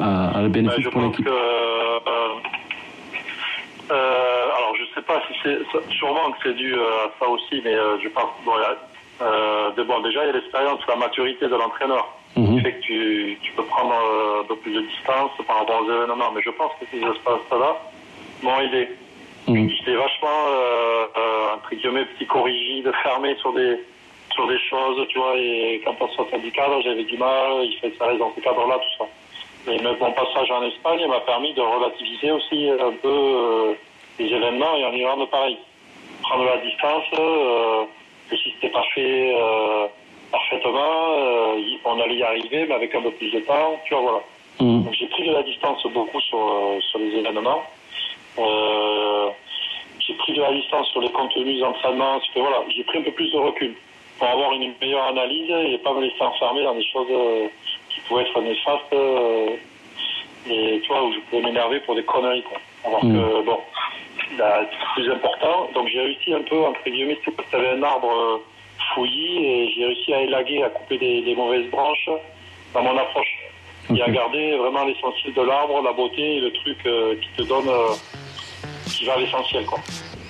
[0.00, 1.26] à, à le Ben, bénéfice je pour l'équipe?
[1.26, 1.32] euh,
[3.90, 3.94] euh,
[4.94, 5.58] sais pas si c'est
[5.94, 8.74] sûrement que c'est dû euh, à ça aussi, mais euh, je pense bon, euh,
[9.76, 12.56] de- bon, déjà il y a l'expérience, la maturité de l'entraîneur Mhm.
[12.56, 15.82] qui fait que tu, tu peux prendre euh, un peu plus de distance par rapport
[15.82, 16.30] aux événements.
[16.34, 17.76] Mais je pense que ces espaces-là
[18.42, 18.88] m'ont aidé.
[19.48, 19.68] Mhm.
[19.70, 23.78] J'étais vachement euh, euh, entre guillemets psychorigide, fermé sur des
[24.34, 25.34] sur des choses, tu vois.
[25.36, 27.64] Et quand on sortait du cadre, j'avais du mal.
[27.64, 29.10] Il que ça reste dans ce cadre-là, tout ça.
[29.66, 33.72] Même mon passage en Espagne m'a permis de relativiser aussi un peu euh,
[34.18, 35.58] les événements et en Irlande pareil.
[36.22, 37.84] Prendre la distance, euh,
[38.36, 39.86] c'était pas fait euh,
[40.30, 44.02] parfaitement, euh, on allait y arriver, mais avec un peu plus de temps, tu vois,
[44.02, 44.20] voilà.
[44.60, 44.84] Mhm.
[44.84, 47.62] Donc j'ai pris de la distance beaucoup sur, euh, sur les événements.
[48.38, 49.28] Euh,
[49.98, 52.20] j'ai pris de la distance sur les contenus d'entraînement.
[52.36, 53.74] Voilà, j'ai pris un peu plus de recul
[54.18, 57.08] pour avoir une meilleure analyse et pas me laisser enfermer dans des choses
[57.88, 58.94] qui pouvaient être néfastes
[60.48, 62.42] et tu vois où je pouvais m'énerver pour des conneries.
[62.42, 62.58] Quoi.
[62.84, 63.12] Alors Mm.
[63.12, 63.58] que bon,
[64.36, 65.70] c'est plus important.
[65.74, 68.38] Donc j'ai réussi un peu entre guillemets, tu avais un arbre euh,
[68.94, 72.10] fouillis et j'ai réussi à élaguer, à couper des, des mauvaises branches
[72.74, 73.38] dans mon approche
[73.94, 77.42] et à garder vraiment l'essentiel de l'arbre, la beauté et le truc euh, qui te
[77.48, 77.94] donne, euh,
[78.86, 79.64] qui va à l'essentiel.
[79.64, 79.78] quoi.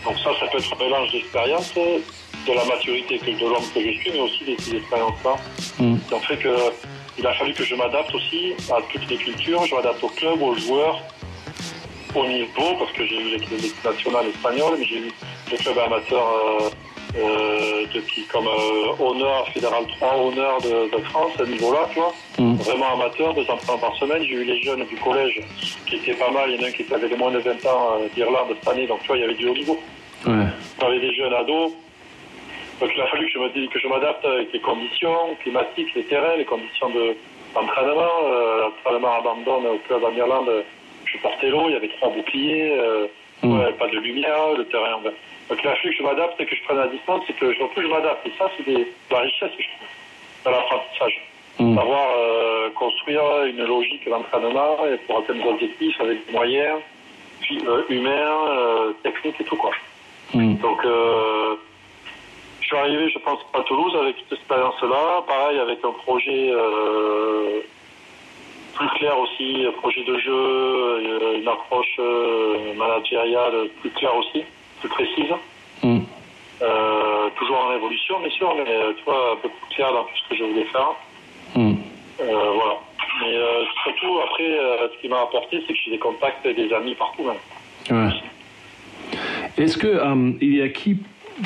[0.04, 3.80] Donc ça, ça peut être un mélange d'expérience, de la maturité que de l'homme que
[3.80, 5.36] je suis, mais aussi des, ces expériences-là.
[5.78, 6.00] Mhm.
[6.10, 6.56] Donc fait que
[7.18, 10.40] il a fallu que je m'adapte aussi à toutes les cultures, je m'adapte au club,
[10.40, 11.00] aux joueurs,
[12.14, 15.12] au niveau, parce que j'ai eu l'équipe nationale espagnole, mais j'ai eu
[15.50, 16.70] des clubs amateurs euh,
[17.18, 21.98] euh, depuis comme euh, honneur, fédéral 3, honneur de, de France, à ce niveau-là, tu
[22.00, 22.56] vois Mhm.
[22.56, 24.22] vraiment amateur, deux entraînements par semaine.
[24.24, 25.40] J'ai eu les jeunes du collège
[25.86, 26.50] qui étaient pas mal.
[26.50, 28.68] Il y en a un qui avait les moins de 20 ans euh, d'Irlande cette
[28.72, 29.78] année, donc tu vois, il y avait du haut niveau.
[30.26, 30.46] Ouais.
[30.80, 31.72] J'avais des jeunes ados.
[32.80, 35.94] Donc il a fallu que je me dis- que je m'adapte avec les conditions climatiques,
[35.94, 37.14] les terrains, les conditions de-
[37.54, 38.08] d'entraînement.
[38.24, 40.50] Euh, L'entraînement abandonne au club en Irlande.
[41.12, 43.06] Je portais l'eau, il y avait trois boucliers, euh,
[43.42, 43.58] Mm.
[43.58, 45.00] ouais, pas de lumière, le terrain.
[45.02, 47.52] Donc il a fallu que je m'adapte et que je prenne la distance et que
[47.52, 48.26] je plus je m'adapte.
[48.26, 49.88] Et ça, c'est des- de la richesse, je trouve,
[50.44, 51.20] dans l'apprentissage
[51.58, 51.74] Mhm.
[51.76, 56.78] savoir euh, construire une logique d'entraînement pour atteindre des objectifs avec des moyens
[57.40, 59.72] puis, euh, humains, euh, techniques et tout quoi.
[60.34, 60.56] Mhm.
[60.58, 66.50] Donc je suis arrivé, je pense, à Toulouse avec cette expérience-là, pareil avec un projet
[68.80, 74.42] plus clair aussi, un projet de jeu, euh, une approche euh, managériale plus claire aussi,
[74.80, 75.32] plus précise.
[76.62, 80.04] Euh, toujours en évolution, bien sûr, mais euh, tu vois, un peu plus clair dans
[80.04, 80.92] tout ce que je voulais faire.
[81.56, 81.72] Euh,
[82.20, 82.76] voilà.
[83.20, 86.54] Mais euh, surtout, après, euh, ce qui m'a apporté, c'est que j'ai des contacts et
[86.54, 87.24] des amis partout.
[87.90, 88.10] Ouais.
[89.58, 90.98] Est-ce que euh, il y a qui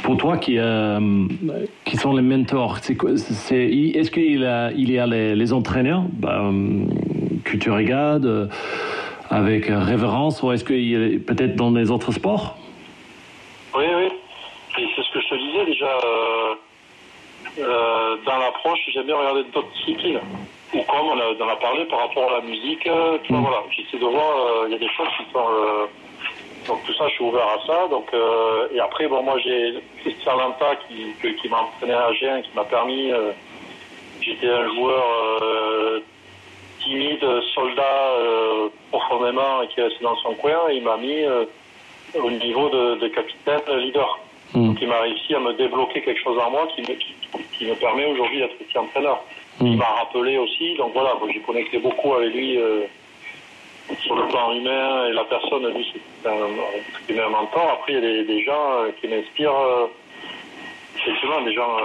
[0.03, 1.01] pour toi qui, euh,
[1.85, 2.79] qui sont les mentors?
[2.79, 6.03] Est-ce qu'il y a, il y a les, les entraîneurs?
[6.13, 6.51] Bah,
[7.45, 8.47] que tu regardes euh,
[9.31, 12.57] avec révérence ou est-ce qu'il y a peut-être dans les autres sports?
[13.75, 14.09] Oui, oui.
[14.79, 15.87] Et c'est ce que je te disais déjà.
[16.05, 16.55] euh,
[17.61, 20.19] euh, dans l'approche, j'aime bien regarder d'autres disciplines.
[20.75, 23.33] Ou comme on, a, on en a parlé par rapport à la musique, euh, tu
[23.33, 23.45] vois, Mm.
[23.45, 23.63] voilà.
[23.71, 25.47] J'essaie de voir, il y a des choses qui sont.
[26.67, 27.87] donc tout ça, je suis ouvert à ça.
[27.89, 32.07] Donc, euh, et après, bon, moi j'ai Christian Lanta qui, que- qui m'a entraîné à
[32.07, 33.13] Agen, qui m'a permis.
[33.13, 33.31] euh,
[34.23, 35.05] J'étais un joueur
[35.43, 36.01] euh,
[36.85, 40.69] timide, soldat euh, profondément et qui est resté dans son coin.
[40.71, 41.45] Et il m'a mis euh,
[42.15, 44.19] au niveau de, de capitaine euh, leader.
[44.55, 44.67] Mhm.
[44.69, 47.15] Donc il m'a réussi à me débloquer quelque chose en moi qui me, qui,
[47.59, 49.23] qui me permet aujourd'hui d'être ici entraîneur.
[49.61, 49.77] Il Mhm.
[49.77, 52.83] m'a rappelé aussi, donc voilà, j'ai connecté beaucoup avec lui euh,
[54.03, 55.87] sur le plan humain et la personne, lui,
[56.23, 57.71] c'est un, un mentor.
[57.75, 59.89] Après, il y a des, des gens qui m'inspirent,
[60.97, 61.77] effectivement, des gens,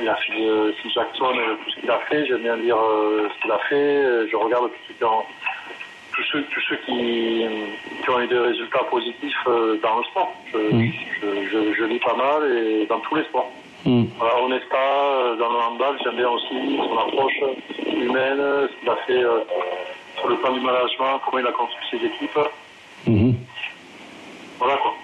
[0.00, 2.76] il a Phil, euh, Phil Jackson, euh, tout ce qu'il a fait, j'aime bien lire
[2.78, 5.22] euh, ce qu'il a fait, Euh, je regarde tous ceux qui ont,
[6.14, 7.44] tous ceux, tous ceux qui,
[8.02, 10.32] qui ont eu des résultats positifs euh, dans le sport.
[10.52, 10.92] Je, Mm.
[11.20, 13.50] je, je, je lis pas mal et dans tous les sports.
[13.84, 14.08] Mhm.
[14.18, 17.40] Voilà, Onesta, euh, dans le handball, j'aime bien aussi son approche
[17.86, 19.40] humaine, ce qu'il a fait euh,
[20.18, 22.38] sur le plan du management, comment il a construit ses équipes.
[23.06, 23.34] Mhm.
[24.58, 24.94] Voilà quoi.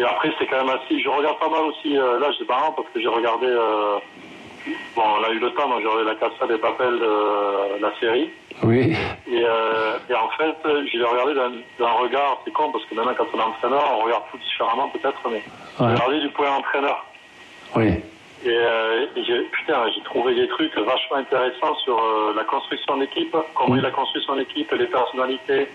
[0.00, 0.98] Et après, c'est quand même assez.
[0.98, 3.46] Je regarde pas mal aussi, euh, là, c'est marrant parce que j'ai regardé.
[3.46, 3.98] euh,
[4.96, 7.92] bon, on a eu le temps, donc j'ai regardé la Casa des Papels, euh, la
[8.00, 8.30] série.
[8.62, 8.96] Oui.
[9.30, 11.34] Et, euh, et en fait, je l'ai regardé
[11.78, 14.88] d'un regard, c'est con parce que maintenant, quand on est entraîneur, on regarde tout différemment
[14.88, 15.42] peut-être, mais
[15.78, 15.92] j'ai Ouais.
[15.92, 17.04] regardé du point entraîneur.
[17.76, 17.88] Oui.
[18.42, 22.96] Et, euh, et j'ai, putain, j'ai trouvé des trucs vachement intéressants sur euh, la construction
[22.96, 25.68] d'équipe, comment il a construit son équipe, les personnalités,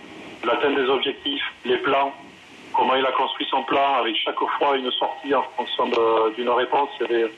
[0.43, 2.11] l'atteinte des objectifs, les plans,
[2.77, 5.85] comment il a construit son plan avec chaque fois une sortie en fonction
[6.37, 6.89] d'une réponse.
[6.99, 7.31] Il y avait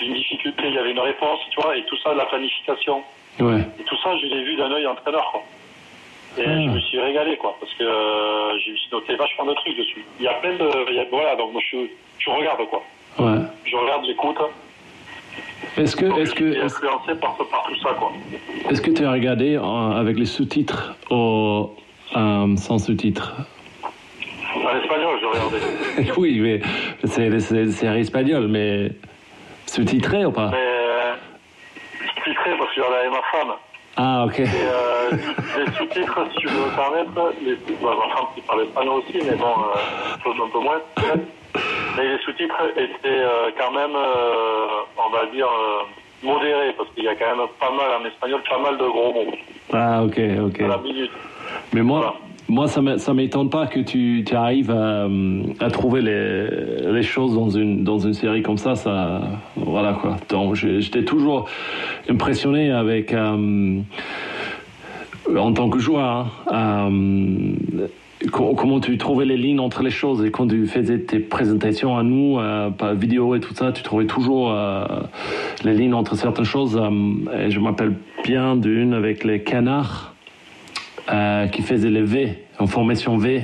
[0.00, 3.02] une difficulté, il y avait une réponse, tu vois, et tout ça, de la planification.
[3.40, 3.60] Ouais.
[3.80, 5.42] Et tout ça, je l'ai vu d'un œil entraîneur, quoi.
[6.36, 6.60] Et Ah.
[6.64, 10.04] je me suis régalé, quoi, parce que euh, j'ai noté vachement de trucs dessus.
[10.18, 10.68] Il y a plein de.
[10.90, 11.76] il y a- voilà, donc moi je,
[12.18, 12.82] je regarde, quoi.
[13.20, 13.38] Ouais.
[13.64, 14.36] Je regarde, j'écoute.
[15.76, 18.12] Est-ce que, est-ce que, influencé par, par tout ça, quoi.
[18.70, 19.62] est-ce que tu as regardé euh,
[20.00, 21.70] avec les sous-titres ou
[22.16, 23.34] euh, sans sous-titres?
[24.74, 26.12] En espagnol, je regardais.
[26.16, 26.60] Oui, mais
[27.04, 28.90] c'est c'est séries espagnoles, mais
[29.66, 30.50] sous-titré ou pas?
[30.50, 31.12] Mais euh,
[32.24, 33.54] titré, parce que j'en avais ma femme.
[33.96, 34.40] Ah, ok.
[34.40, 35.10] Et euh,
[35.58, 39.18] les sous-titres, si tu veux me permettre, les, bon, ma femme qui parle espagnol aussi,
[39.24, 40.80] mais bon, euh, chose un peu moins.
[41.96, 45.46] Mais les sous-titres étaient euh, quand même, on va dire,
[46.24, 49.12] modérés, parce qu'il y a quand même pas mal en espagnol, pas mal de gros
[49.12, 49.34] mots
[49.72, 50.60] Ah, ok, ok.
[50.62, 51.12] à la minute.
[51.72, 52.14] Mais moi, Voilà.
[52.48, 57.98] Moi ça ne m'étonne pas que tu, arrives à, trouver les, choses dans une, dans
[57.98, 58.74] une série comme ça.
[58.74, 59.22] ça
[59.56, 60.16] voilà quoi.
[60.28, 61.48] Donc j'étais toujours
[62.08, 63.80] impressionné avec, euh,
[65.36, 67.86] en tant que joueur, hein, euh,
[68.30, 71.96] co- comment tu trouvais les lignes entre les choses et quand tu faisais tes présentations
[71.96, 74.54] à nous, euh, par vidéo et tout ça, tu trouvais toujours
[75.64, 76.80] les lignes entre certaines choses.
[77.48, 80.13] je m'appelle bien d'une avec les canards
[81.12, 83.42] euh, qui faisait les V, en formation V.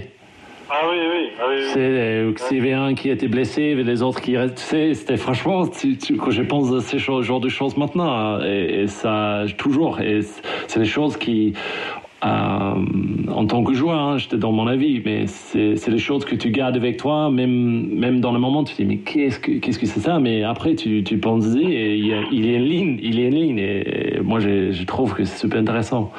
[0.73, 1.65] Ah oui, oui, ah oui, oui.
[1.73, 4.95] C'est euh, que s'il y avait un qui était blessé, et les autres qui restaient.
[4.95, 8.83] C'était franchement, tu- tu- quand je pense à ces choses, genre de choses maintenant, et,
[8.83, 10.01] et ça, toujours.
[10.01, 10.21] Et
[10.69, 15.27] c'est des choses qui, euh, en tant que joueur, hein, j'étais dans mon avis, mais
[15.27, 18.75] c'est c'est des choses que tu gardes avec toi, même, même dans le moment, tu
[18.75, 20.19] te dis, mais qu'est-ce que qu'est-ce que c'est ça?
[20.19, 23.19] Mais après, tu, tu penses et il y, a, il y a une ligne, il
[23.19, 26.13] y a une ligne, et, et moi, je, je trouve que c'est super intéressant.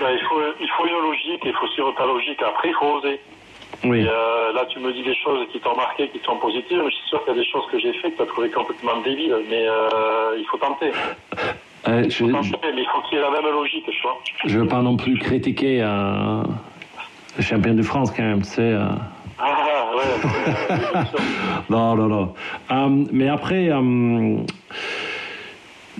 [0.00, 2.40] Ben, il, faut, il faut une logique, il faut suivre ta logique.
[2.42, 3.20] Après, il faut oser.
[3.84, 4.00] oui.
[4.00, 6.82] Et, euh, là, tu me dis des choses qui t'ont marqué, qui sont positives.
[6.84, 8.50] Je suis sûr qu'il y a des choses que j'ai fait que tu as trouvé
[8.50, 10.90] complètement débiles, mais euh, il faut tenter.
[11.88, 14.18] Euh, je, tenter, mais il faut qu'il y ait la même logique, tu vois.
[14.44, 16.42] je veux pas non plus critiquer un
[17.36, 18.62] le champion de France quand même, c'est.
[18.62, 18.88] euh,
[19.38, 21.20] Ah, ouais, sûr.
[21.70, 22.32] Non, non, non.
[22.70, 24.36] Euh, mais après, euh,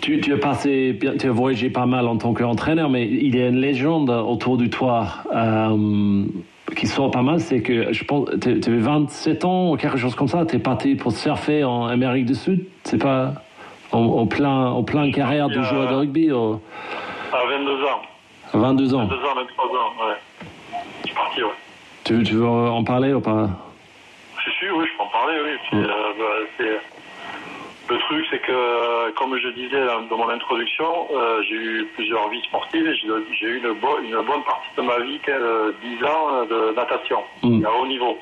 [0.01, 3.43] tu, tu as passé, tu as voyagé pas mal en tant qu'entraîneur, mais il y
[3.43, 6.25] a une légende autour de toi euh,
[6.75, 10.15] qui sort pas mal, c'est que je pense, tu avais 27 ans ou quelque chose
[10.15, 13.35] comme ça, tu es parti pour surfer en Amérique du Sud, c'est pas
[13.97, 18.03] en, en plein, en plein carrière de Euh, joueur de rugby, À 22 ans.
[18.53, 19.07] à 22 ans.
[19.07, 20.15] 22 ans, 23 ans, ouais.
[21.03, 21.51] Je suis parti, ouais.
[22.05, 23.49] Tu, tu veux en parler ou pas?
[24.45, 25.51] Je suis, oui, je peux en parler, oui.
[25.69, 25.85] Puis, Ouais.
[25.85, 26.65] euh, bah,
[27.89, 29.81] Le truc, c'est que, euh, comme je disais
[30.11, 34.17] dans mon introduction, euh, j'ai eu plusieurs vies sportives et j'ai eu une, bo- une
[34.27, 37.65] bonne partie de ma vie, euh, 10 ans euh, de natation, Mm.
[37.65, 38.19] à haut niveau.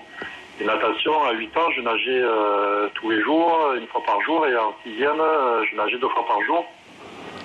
[0.61, 4.47] Et natation, à 8 ans, je nageais euh, tous les jours, une fois par jour,
[4.47, 6.65] et en sixième, euh, je nageais deux fois par jour,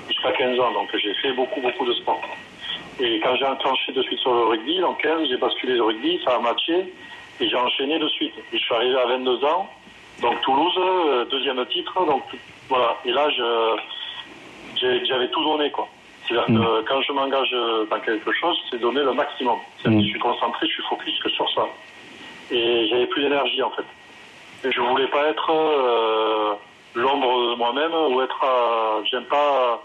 [0.07, 0.71] jusqu'à 15 ans.
[0.73, 2.21] Donc j'ai fait beaucoup, beaucoup de sport.
[2.99, 6.21] Et quand j'ai enclenché de suite sur le rugby, en 15, j'ai basculé le rugby,
[6.23, 6.93] ça a matché,
[7.39, 8.35] et j'ai enchaîné de suite.
[8.53, 9.67] Et je suis arrivé à 22 ans,
[10.21, 12.23] donc Toulouse, euh, deuxième titre, donc
[12.67, 12.95] voilà.
[13.05, 13.27] Et là,
[14.75, 15.87] j'avais tout donné, quoi.
[16.27, 17.55] C'est-à-dire que quand je m'engage
[17.89, 19.57] dans quelque chose, c'est donner le maximum.
[19.83, 21.65] Je suis concentré, je suis focus que sur ça.
[22.51, 24.67] Et j'avais plus d'énergie, en fait.
[24.67, 26.53] Et je voulais pas être euh,
[26.95, 28.43] l'ombre de moi-même ou être.
[28.43, 29.81] à- J'aime pas.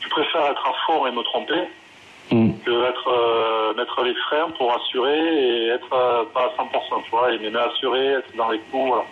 [0.00, 1.62] Je préfère être à fond et me tromper
[2.30, 2.52] Mm.
[2.64, 7.10] que être, euh, mettre les freins pour assurer et être euh, pas à 100%, tu
[7.10, 9.04] vois, et mais assurer, être dans les coups, voilà.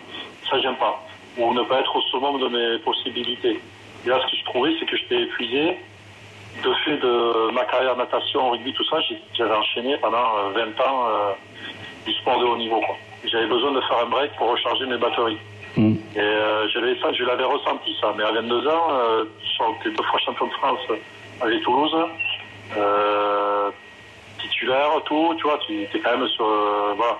[0.49, 0.97] Ça, j'aime pas.
[1.37, 3.59] Ou ne pas être au summum de mes possibilités.
[4.05, 5.77] Et là, ce que je trouvais, c'est que j'étais épuisé.
[6.63, 8.97] De fait de ma carrière natation, rugby, tout ça,
[9.33, 11.31] j'avais enchaîné pendant euh, 20 ans euh,
[12.05, 12.95] du sport de haut niveau, quoi.
[13.25, 15.37] J'avais besoin de faire un break pour recharger mes batteries.
[15.77, 15.93] Mm.
[16.15, 18.13] Et euh, j'avais ça, je l'avais ressenti ça.
[18.17, 20.79] Mais à 22 ans, euh, j'étais deux fois champion de France
[21.39, 21.95] avec Toulouse,
[22.77, 23.69] euh,
[24.39, 27.17] titulaire, tout, tu vois, tu es quand même sur, euh, voilà.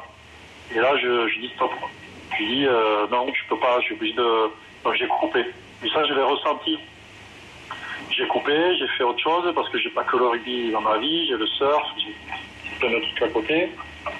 [0.75, 1.71] Et là, je, je dis stop.
[1.79, 1.89] quoi.
[2.37, 2.67] Je dis
[3.11, 4.49] non, je peux pas, je suis obligé de,
[4.83, 5.45] donc j'ai coupé.
[5.83, 6.77] Et ça, je l'ai ressenti.
[8.09, 10.97] J'ai coupé, j'ai fait autre chose parce que j'ai pas que le rugby dans ma
[10.97, 12.13] vie, j'ai le surf, j'ai
[12.79, 13.69] plein de trucs à côté.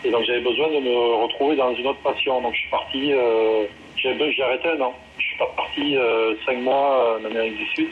[0.04, 2.42] Et donc j'avais besoin de me retrouver dans une autre passion.
[2.42, 3.66] Donc je suis parti, euh,
[3.98, 4.94] j'ai arrêté un an.
[5.18, 7.90] Je suis parti euh, cinq mois en Amérique du Sud.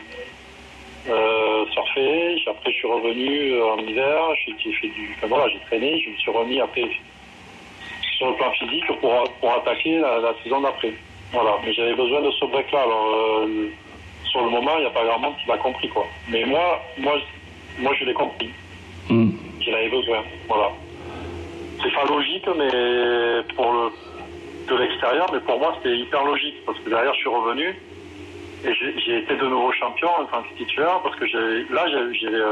[1.07, 5.15] Euh, surfer, après je suis revenu euh, en hiver, j'ai fait du.
[5.17, 6.83] Enfin voilà, j'ai traîné, je me suis remis après
[8.17, 10.93] sur le plan physique pour, pour attaquer la, la saison d'après.
[11.31, 12.81] Voilà, mais j'avais besoin de ce break-là.
[12.81, 13.69] Alors, euh,
[14.25, 16.05] sur le moment, il n'y a pas grand monde qui l'a compris, quoi.
[16.27, 17.15] Mais moi, moi,
[17.79, 18.49] moi je l'ai compris.
[19.09, 19.29] Mm.
[19.61, 20.23] J'en avais besoin.
[20.47, 20.71] Voilà.
[21.81, 23.89] C'est pas logique, mais pour le,
[24.67, 26.55] de l'extérieur, mais pour moi, c'était hyper logique.
[26.65, 27.75] Parce que derrière, je suis revenu.
[28.65, 28.73] Et
[29.05, 31.23] j'ai été de nouveau champion en tant que titulaire parce que
[31.73, 31.85] là,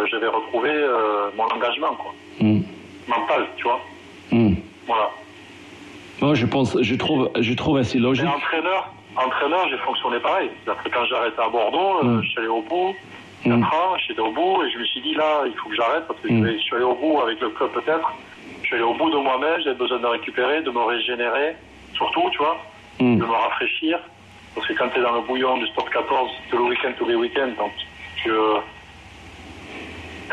[0.09, 2.13] j'avais retrouvé euh, mon engagement, quoi.
[2.39, 2.61] Mm.
[3.09, 3.81] Mental, tu vois.
[4.31, 4.53] Mm.
[4.87, 5.09] Voilà.
[6.21, 8.25] Moi, je pense, je trouve, je trouve assez Et logique.
[8.25, 10.49] entraîneur, entraîneur, j'ai fonctionné pareil.
[10.65, 12.23] Que quand j'ai arrêté à Bordeaux, euh, Mm.
[12.23, 12.95] je suis allé au bout.
[13.45, 13.59] Mm.
[13.61, 16.07] 4 ans, j'étais au bout et je me suis dit là, il faut que j'arrête
[16.07, 18.13] parce que je vais- je suis allé au bout avec le club peut-être.
[18.67, 21.55] Je suis allé au bout de moi-même, j'avais besoin de récupérer, de me régénérer,
[21.95, 22.57] surtout, tu vois,
[22.99, 23.17] Mm.
[23.17, 23.97] de me rafraîchir.
[24.53, 27.07] Parce que quand tu es dans le bouillon du Stop 14, tout le week-end, tous
[27.07, 27.71] les week-ends, donc
[28.17, 28.29] tu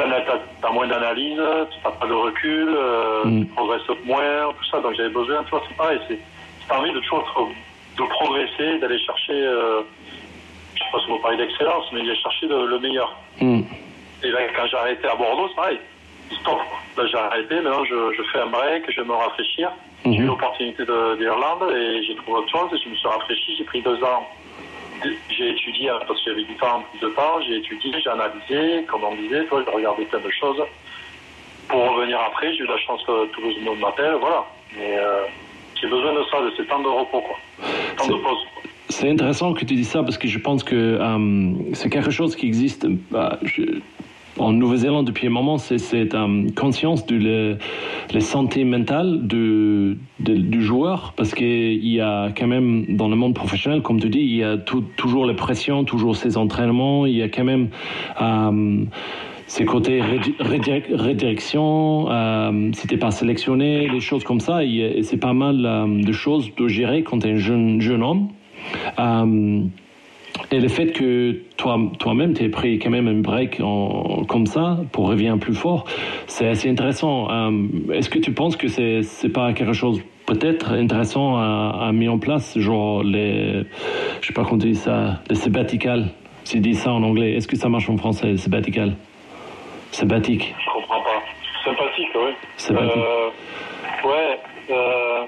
[0.00, 1.36] as, moins d'analyse,
[1.70, 3.44] tu n'as pas de recul, euh, Mm.
[3.44, 4.80] tu progresses moins, tout ça.
[4.80, 7.50] Donc j'avais besoin, tu vois, c'est pareil, c'est envie de toujours
[7.96, 9.82] de progresser, d'aller chercher, euh,
[10.74, 13.14] je sais pas si on va parler d'excellence, mais d'aller chercher le, le meilleur.
[13.40, 13.60] Mm.
[14.24, 15.78] Et là, quand j'ai arrêté à Bordeaux, c'est pareil.
[16.40, 16.58] Stop.
[16.96, 17.54] Là, j'ai arrêté.
[17.56, 19.70] Maintenant, je, je fais un break, je vais me rafraîchir.
[20.04, 20.26] J'ai eu Mhm.
[20.28, 22.68] l'opportunité de- d'Irlande et j'ai trouvé autre chose.
[22.74, 23.56] Et je me suis rafraîchi.
[23.56, 24.28] J'ai pris deux ans.
[25.30, 27.40] J'ai étudié, hein, parce que j'avais du temps, plus de temps.
[27.46, 30.62] J'ai étudié, j'ai analysé, comme on disait, toi, j'ai regardé plein de choses.
[31.68, 34.44] Pour revenir après, j'ai eu la chance que Toulouse m'appelle, voilà.
[34.76, 35.22] Mais euh,
[35.80, 37.36] j'ai besoin de ça, de ces temps de repos, quoi.
[37.96, 38.38] Temps de C'est- pause.
[38.54, 38.62] quoi.
[38.90, 42.36] C'est intéressant que tu dis ça parce que je pense que euh, c'est quelque chose
[42.36, 43.80] qui existe bah, je-
[44.38, 47.56] en Nouvelle-Zélande depuis un moment, c'est cette euh, conscience de
[48.12, 49.96] la santé mentale du
[50.62, 54.36] joueur parce qu'il y a quand même dans le monde professionnel, comme tu dis, il
[54.36, 57.68] y a toujours les pressions, toujours ces entraînements, il y a quand même
[58.20, 58.84] euh,
[59.46, 65.00] ces côtés rédi- rédi- redirection, euh, si t'es pas sélectionné, des choses comme ça, et
[65.02, 68.28] c'est pas mal euh, de choses de gérer quand tu es un jeune, jeune homme.
[70.50, 74.46] Et le fait que toi, toi-même, tu aies pris quand même un break en- comme
[74.46, 75.84] ça pour revenir plus fort,
[76.26, 77.30] c'est assez intéressant.
[77.30, 77.50] Euh,
[77.92, 82.12] Est-ce que tu penses que c'est c'est pas quelque chose peut-être intéressant à, à mettre
[82.12, 83.64] en place, genre les,
[84.20, 86.06] je sais pas comment tu dis ça, les sabbaticales,
[86.44, 88.94] si tu dis ça en anglais, est-ce que ça marche en français, les sabbaticales
[89.92, 90.54] Sabbatique.
[90.58, 91.22] Je comprends pas.
[91.64, 92.32] Sympathique, oui.
[92.56, 92.96] Sympathique.
[92.96, 94.38] Euh, ouais.
[94.70, 95.22] Euh,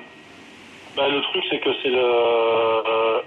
[0.96, 3.22] ben, le truc, c'est que c'est le.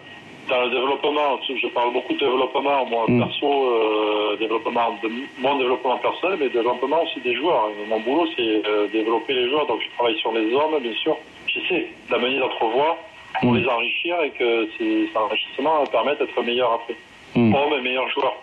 [0.50, 3.20] Dans le développement, je parle beaucoup de développement, moi, Mm.
[3.24, 7.70] perso, euh, développement de mon développement personnel, mais développement aussi des joueurs.
[7.88, 11.16] Mon boulot, c'est euh, développer les joueurs, donc je travaille sur les hommes, bien sûr.
[11.48, 12.98] J'essaie d'amener d'autres voix
[13.42, 13.58] pour Mm.
[13.58, 16.96] les enrichir et que ces, cet enrichissement permette d'être meilleur après.
[17.36, 17.54] Mm.
[17.54, 18.34] Homme et meilleur joueur.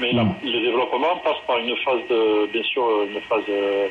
[0.00, 3.88] Mais le développement passe par une phase de, bien sûr, une phase euh,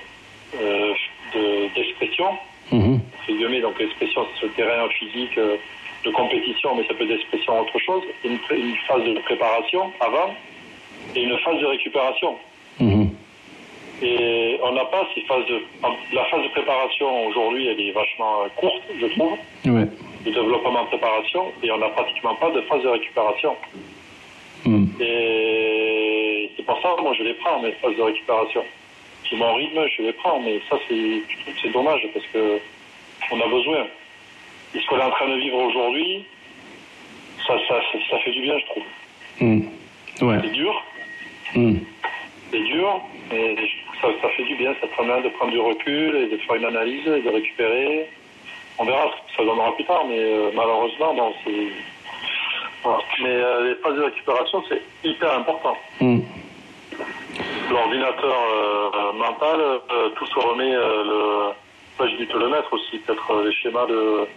[1.34, 2.28] de- d'expression.
[2.72, 5.56] Entre guillemets, donc l'expression c'est sur le terrain physique euh,
[6.06, 8.04] de compétition, mais ça peut être d'expression autre chose.
[8.24, 8.38] Une,
[8.88, 10.34] phase de préparation avant
[11.16, 12.36] et une phase de récupération.
[12.80, 13.10] Mhm.
[14.02, 15.62] Et on n'a pas ces phases de.
[16.14, 19.88] La phase de préparation aujourd'hui, elle est vachement euh, courte, je trouve, Ouais.
[20.26, 23.56] de développement de préparation, et on n'a pratiquement pas de phase de récupération.
[24.66, 24.86] Mm.
[25.00, 28.64] Et c'est pour ça que moi je les prends, mes phases de récupération.
[29.24, 31.22] J'ai mon rythme, je les prends, mais ça c'est
[31.62, 32.60] c'est dommage parce que
[33.32, 33.88] on a besoin.
[34.76, 36.26] Et ce qu'on est en train de vivre aujourd'hui,
[37.48, 38.84] ça, ça, ça, ça fait du bien, je trouve.
[39.40, 39.62] Mm.
[40.22, 40.38] Ouais.
[40.44, 40.84] C'est dur,
[41.56, 41.76] Mm.
[42.52, 43.02] c'est dur,
[43.32, 43.56] mais
[44.02, 47.08] ça, fait du bien, ça permet de prendre du recul et de faire une analyse
[47.08, 48.10] et de récupérer.
[48.78, 51.68] On verra ce que ça donnera plus tard, mais euh, malheureusement, non, c'est.
[52.84, 53.00] Voilà.
[53.22, 55.78] Mais euh, les phases de récupération, c'est hyper important.
[56.02, 56.20] Mm.
[57.72, 59.60] l'ordinateur euh, mental,
[60.16, 61.52] tout se remet, le...
[62.08, 64.28] J'ai dû te le mettre aussi, peut-être les schémas de,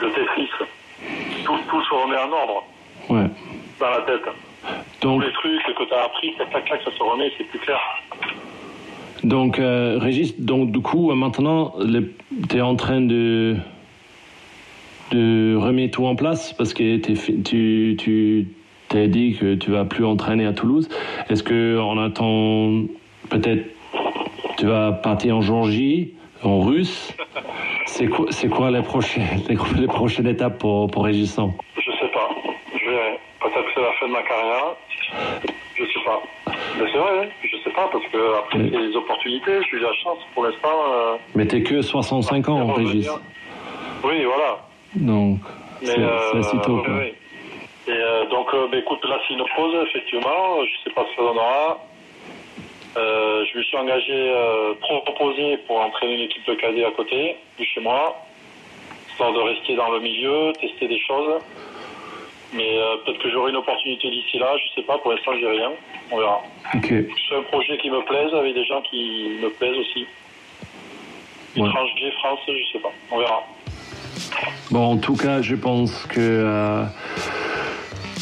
[0.00, 0.48] de Tetris.
[1.44, 2.64] Tout, tout se remet en ordre
[3.08, 3.26] Ouais.
[3.80, 4.22] dans la tête.
[5.00, 7.44] Donc, Tous les trucs que tu as appris, tac, tac, tac, ça se remet, c'est
[7.44, 7.78] plus clair.
[9.24, 11.74] Donc, euh, Régis, donc du coup, euh, maintenant,
[12.50, 13.56] tu es en train de,
[15.10, 18.48] de remettre tout en place parce que t'es tu, tu
[18.88, 20.88] t'as dit que tu vas plus entraîner à Toulouse.
[21.30, 22.84] Est-ce que on attend
[23.30, 23.64] peut-être
[24.58, 27.12] tu vas partir en Georgie, en russe?
[27.88, 32.28] C'est quoi, c'est quoi les prochaines, les, prochaines étapes pour, pour Régissant Je sais pas.
[32.74, 33.18] Je verrai.
[33.40, 34.76] Peut-être que c'est la fin de ma carrière.
[35.74, 36.22] Je sais pas.
[36.46, 37.28] Mais c'est vrai, hein.
[37.42, 39.58] je sais pas, parce que après, c'est les opportunités.
[39.70, 40.68] J'ai eu la chance pour l'instant.
[40.92, 42.72] euh, Mais t'es que 65 ans.
[42.74, 43.08] Régis.
[44.04, 44.58] Oui, voilà.
[44.94, 45.38] Donc,
[45.80, 46.82] Mais, c'est euh, tôt.
[46.86, 47.14] oui.
[47.88, 50.62] Et euh, donc, euh, bah, écoute, là, c'est une pause, effectivement.
[50.62, 51.78] Je sais pas ce que ça donnera.
[52.96, 57.36] Euh, je me suis engagé, euh, proposé pour entraîner une équipe de cadets à côté,
[57.58, 58.16] de chez moi,
[59.10, 61.40] histoire de rester dans le milieu, tester des choses.
[62.54, 65.48] Mais euh, peut-être que j'aurai une opportunité d'ici là, je sais pas, pour l'instant, j'ai
[65.48, 65.70] rien.
[66.10, 66.42] On verra.
[66.74, 66.86] Ok.
[66.88, 70.06] C'est un projet qui me plaise, avec des gens qui me plaisent aussi.
[71.56, 71.68] Ouais.
[71.68, 72.92] Étranger, France, je sais pas.
[73.10, 73.44] On verra.
[74.70, 76.84] Bon, en tout cas, je pense que euh,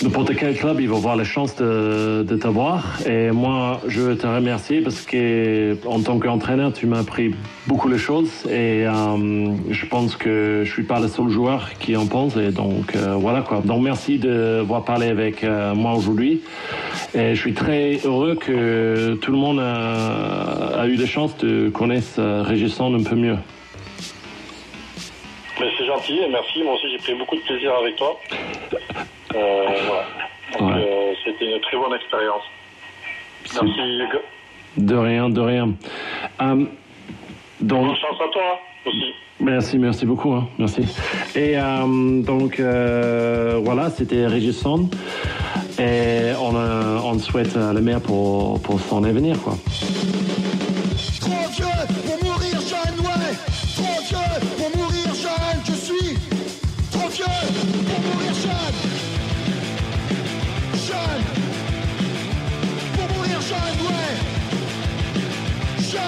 [0.03, 2.99] n'importe quel club, il va avoir la chance de, de t'avoir.
[3.07, 7.34] Et moi, je veux te remercier parce que en tant qu'entraîneur, tu m'as appris
[7.66, 8.47] beaucoup de choses.
[8.47, 12.36] Et euh, je pense que je suis pas le seul joueur qui en pense.
[12.36, 13.61] Et donc, euh, voilà quoi.
[13.64, 16.42] Donc, merci de avoir parlé avec euh, moi aujourd'hui.
[17.14, 22.20] Et je suis très heureux que tout le monde a, eu la chance de connaître
[22.42, 23.36] Régis Sand un peu mieux.
[25.59, 26.62] Mais c'est gentil et merci.
[26.62, 28.18] Moi aussi, j'ai pris beaucoup de plaisir avec toi.
[29.37, 30.07] Euh, voilà.
[30.59, 30.82] Donc, Ouais.
[30.89, 32.43] euh, c'était une très bonne expérience.
[33.55, 34.20] Merci, Hugues.
[34.78, 35.70] De rien, de rien.
[36.43, 36.64] Euh,
[37.61, 39.12] donc, Bonne chance à toi aussi.
[39.41, 40.32] Merci, merci beaucoup.
[40.32, 40.82] hein, merci.
[41.34, 44.95] Et euh, donc, euh, voilà, c'était Régis Sand.
[45.78, 49.55] Et on, euh, on souhaite euh, le meilleur pour, pour son avenir, quoi.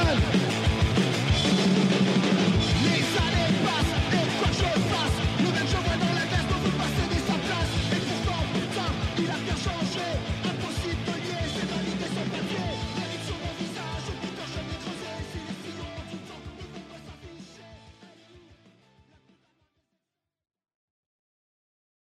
[0.08, 0.37] Pour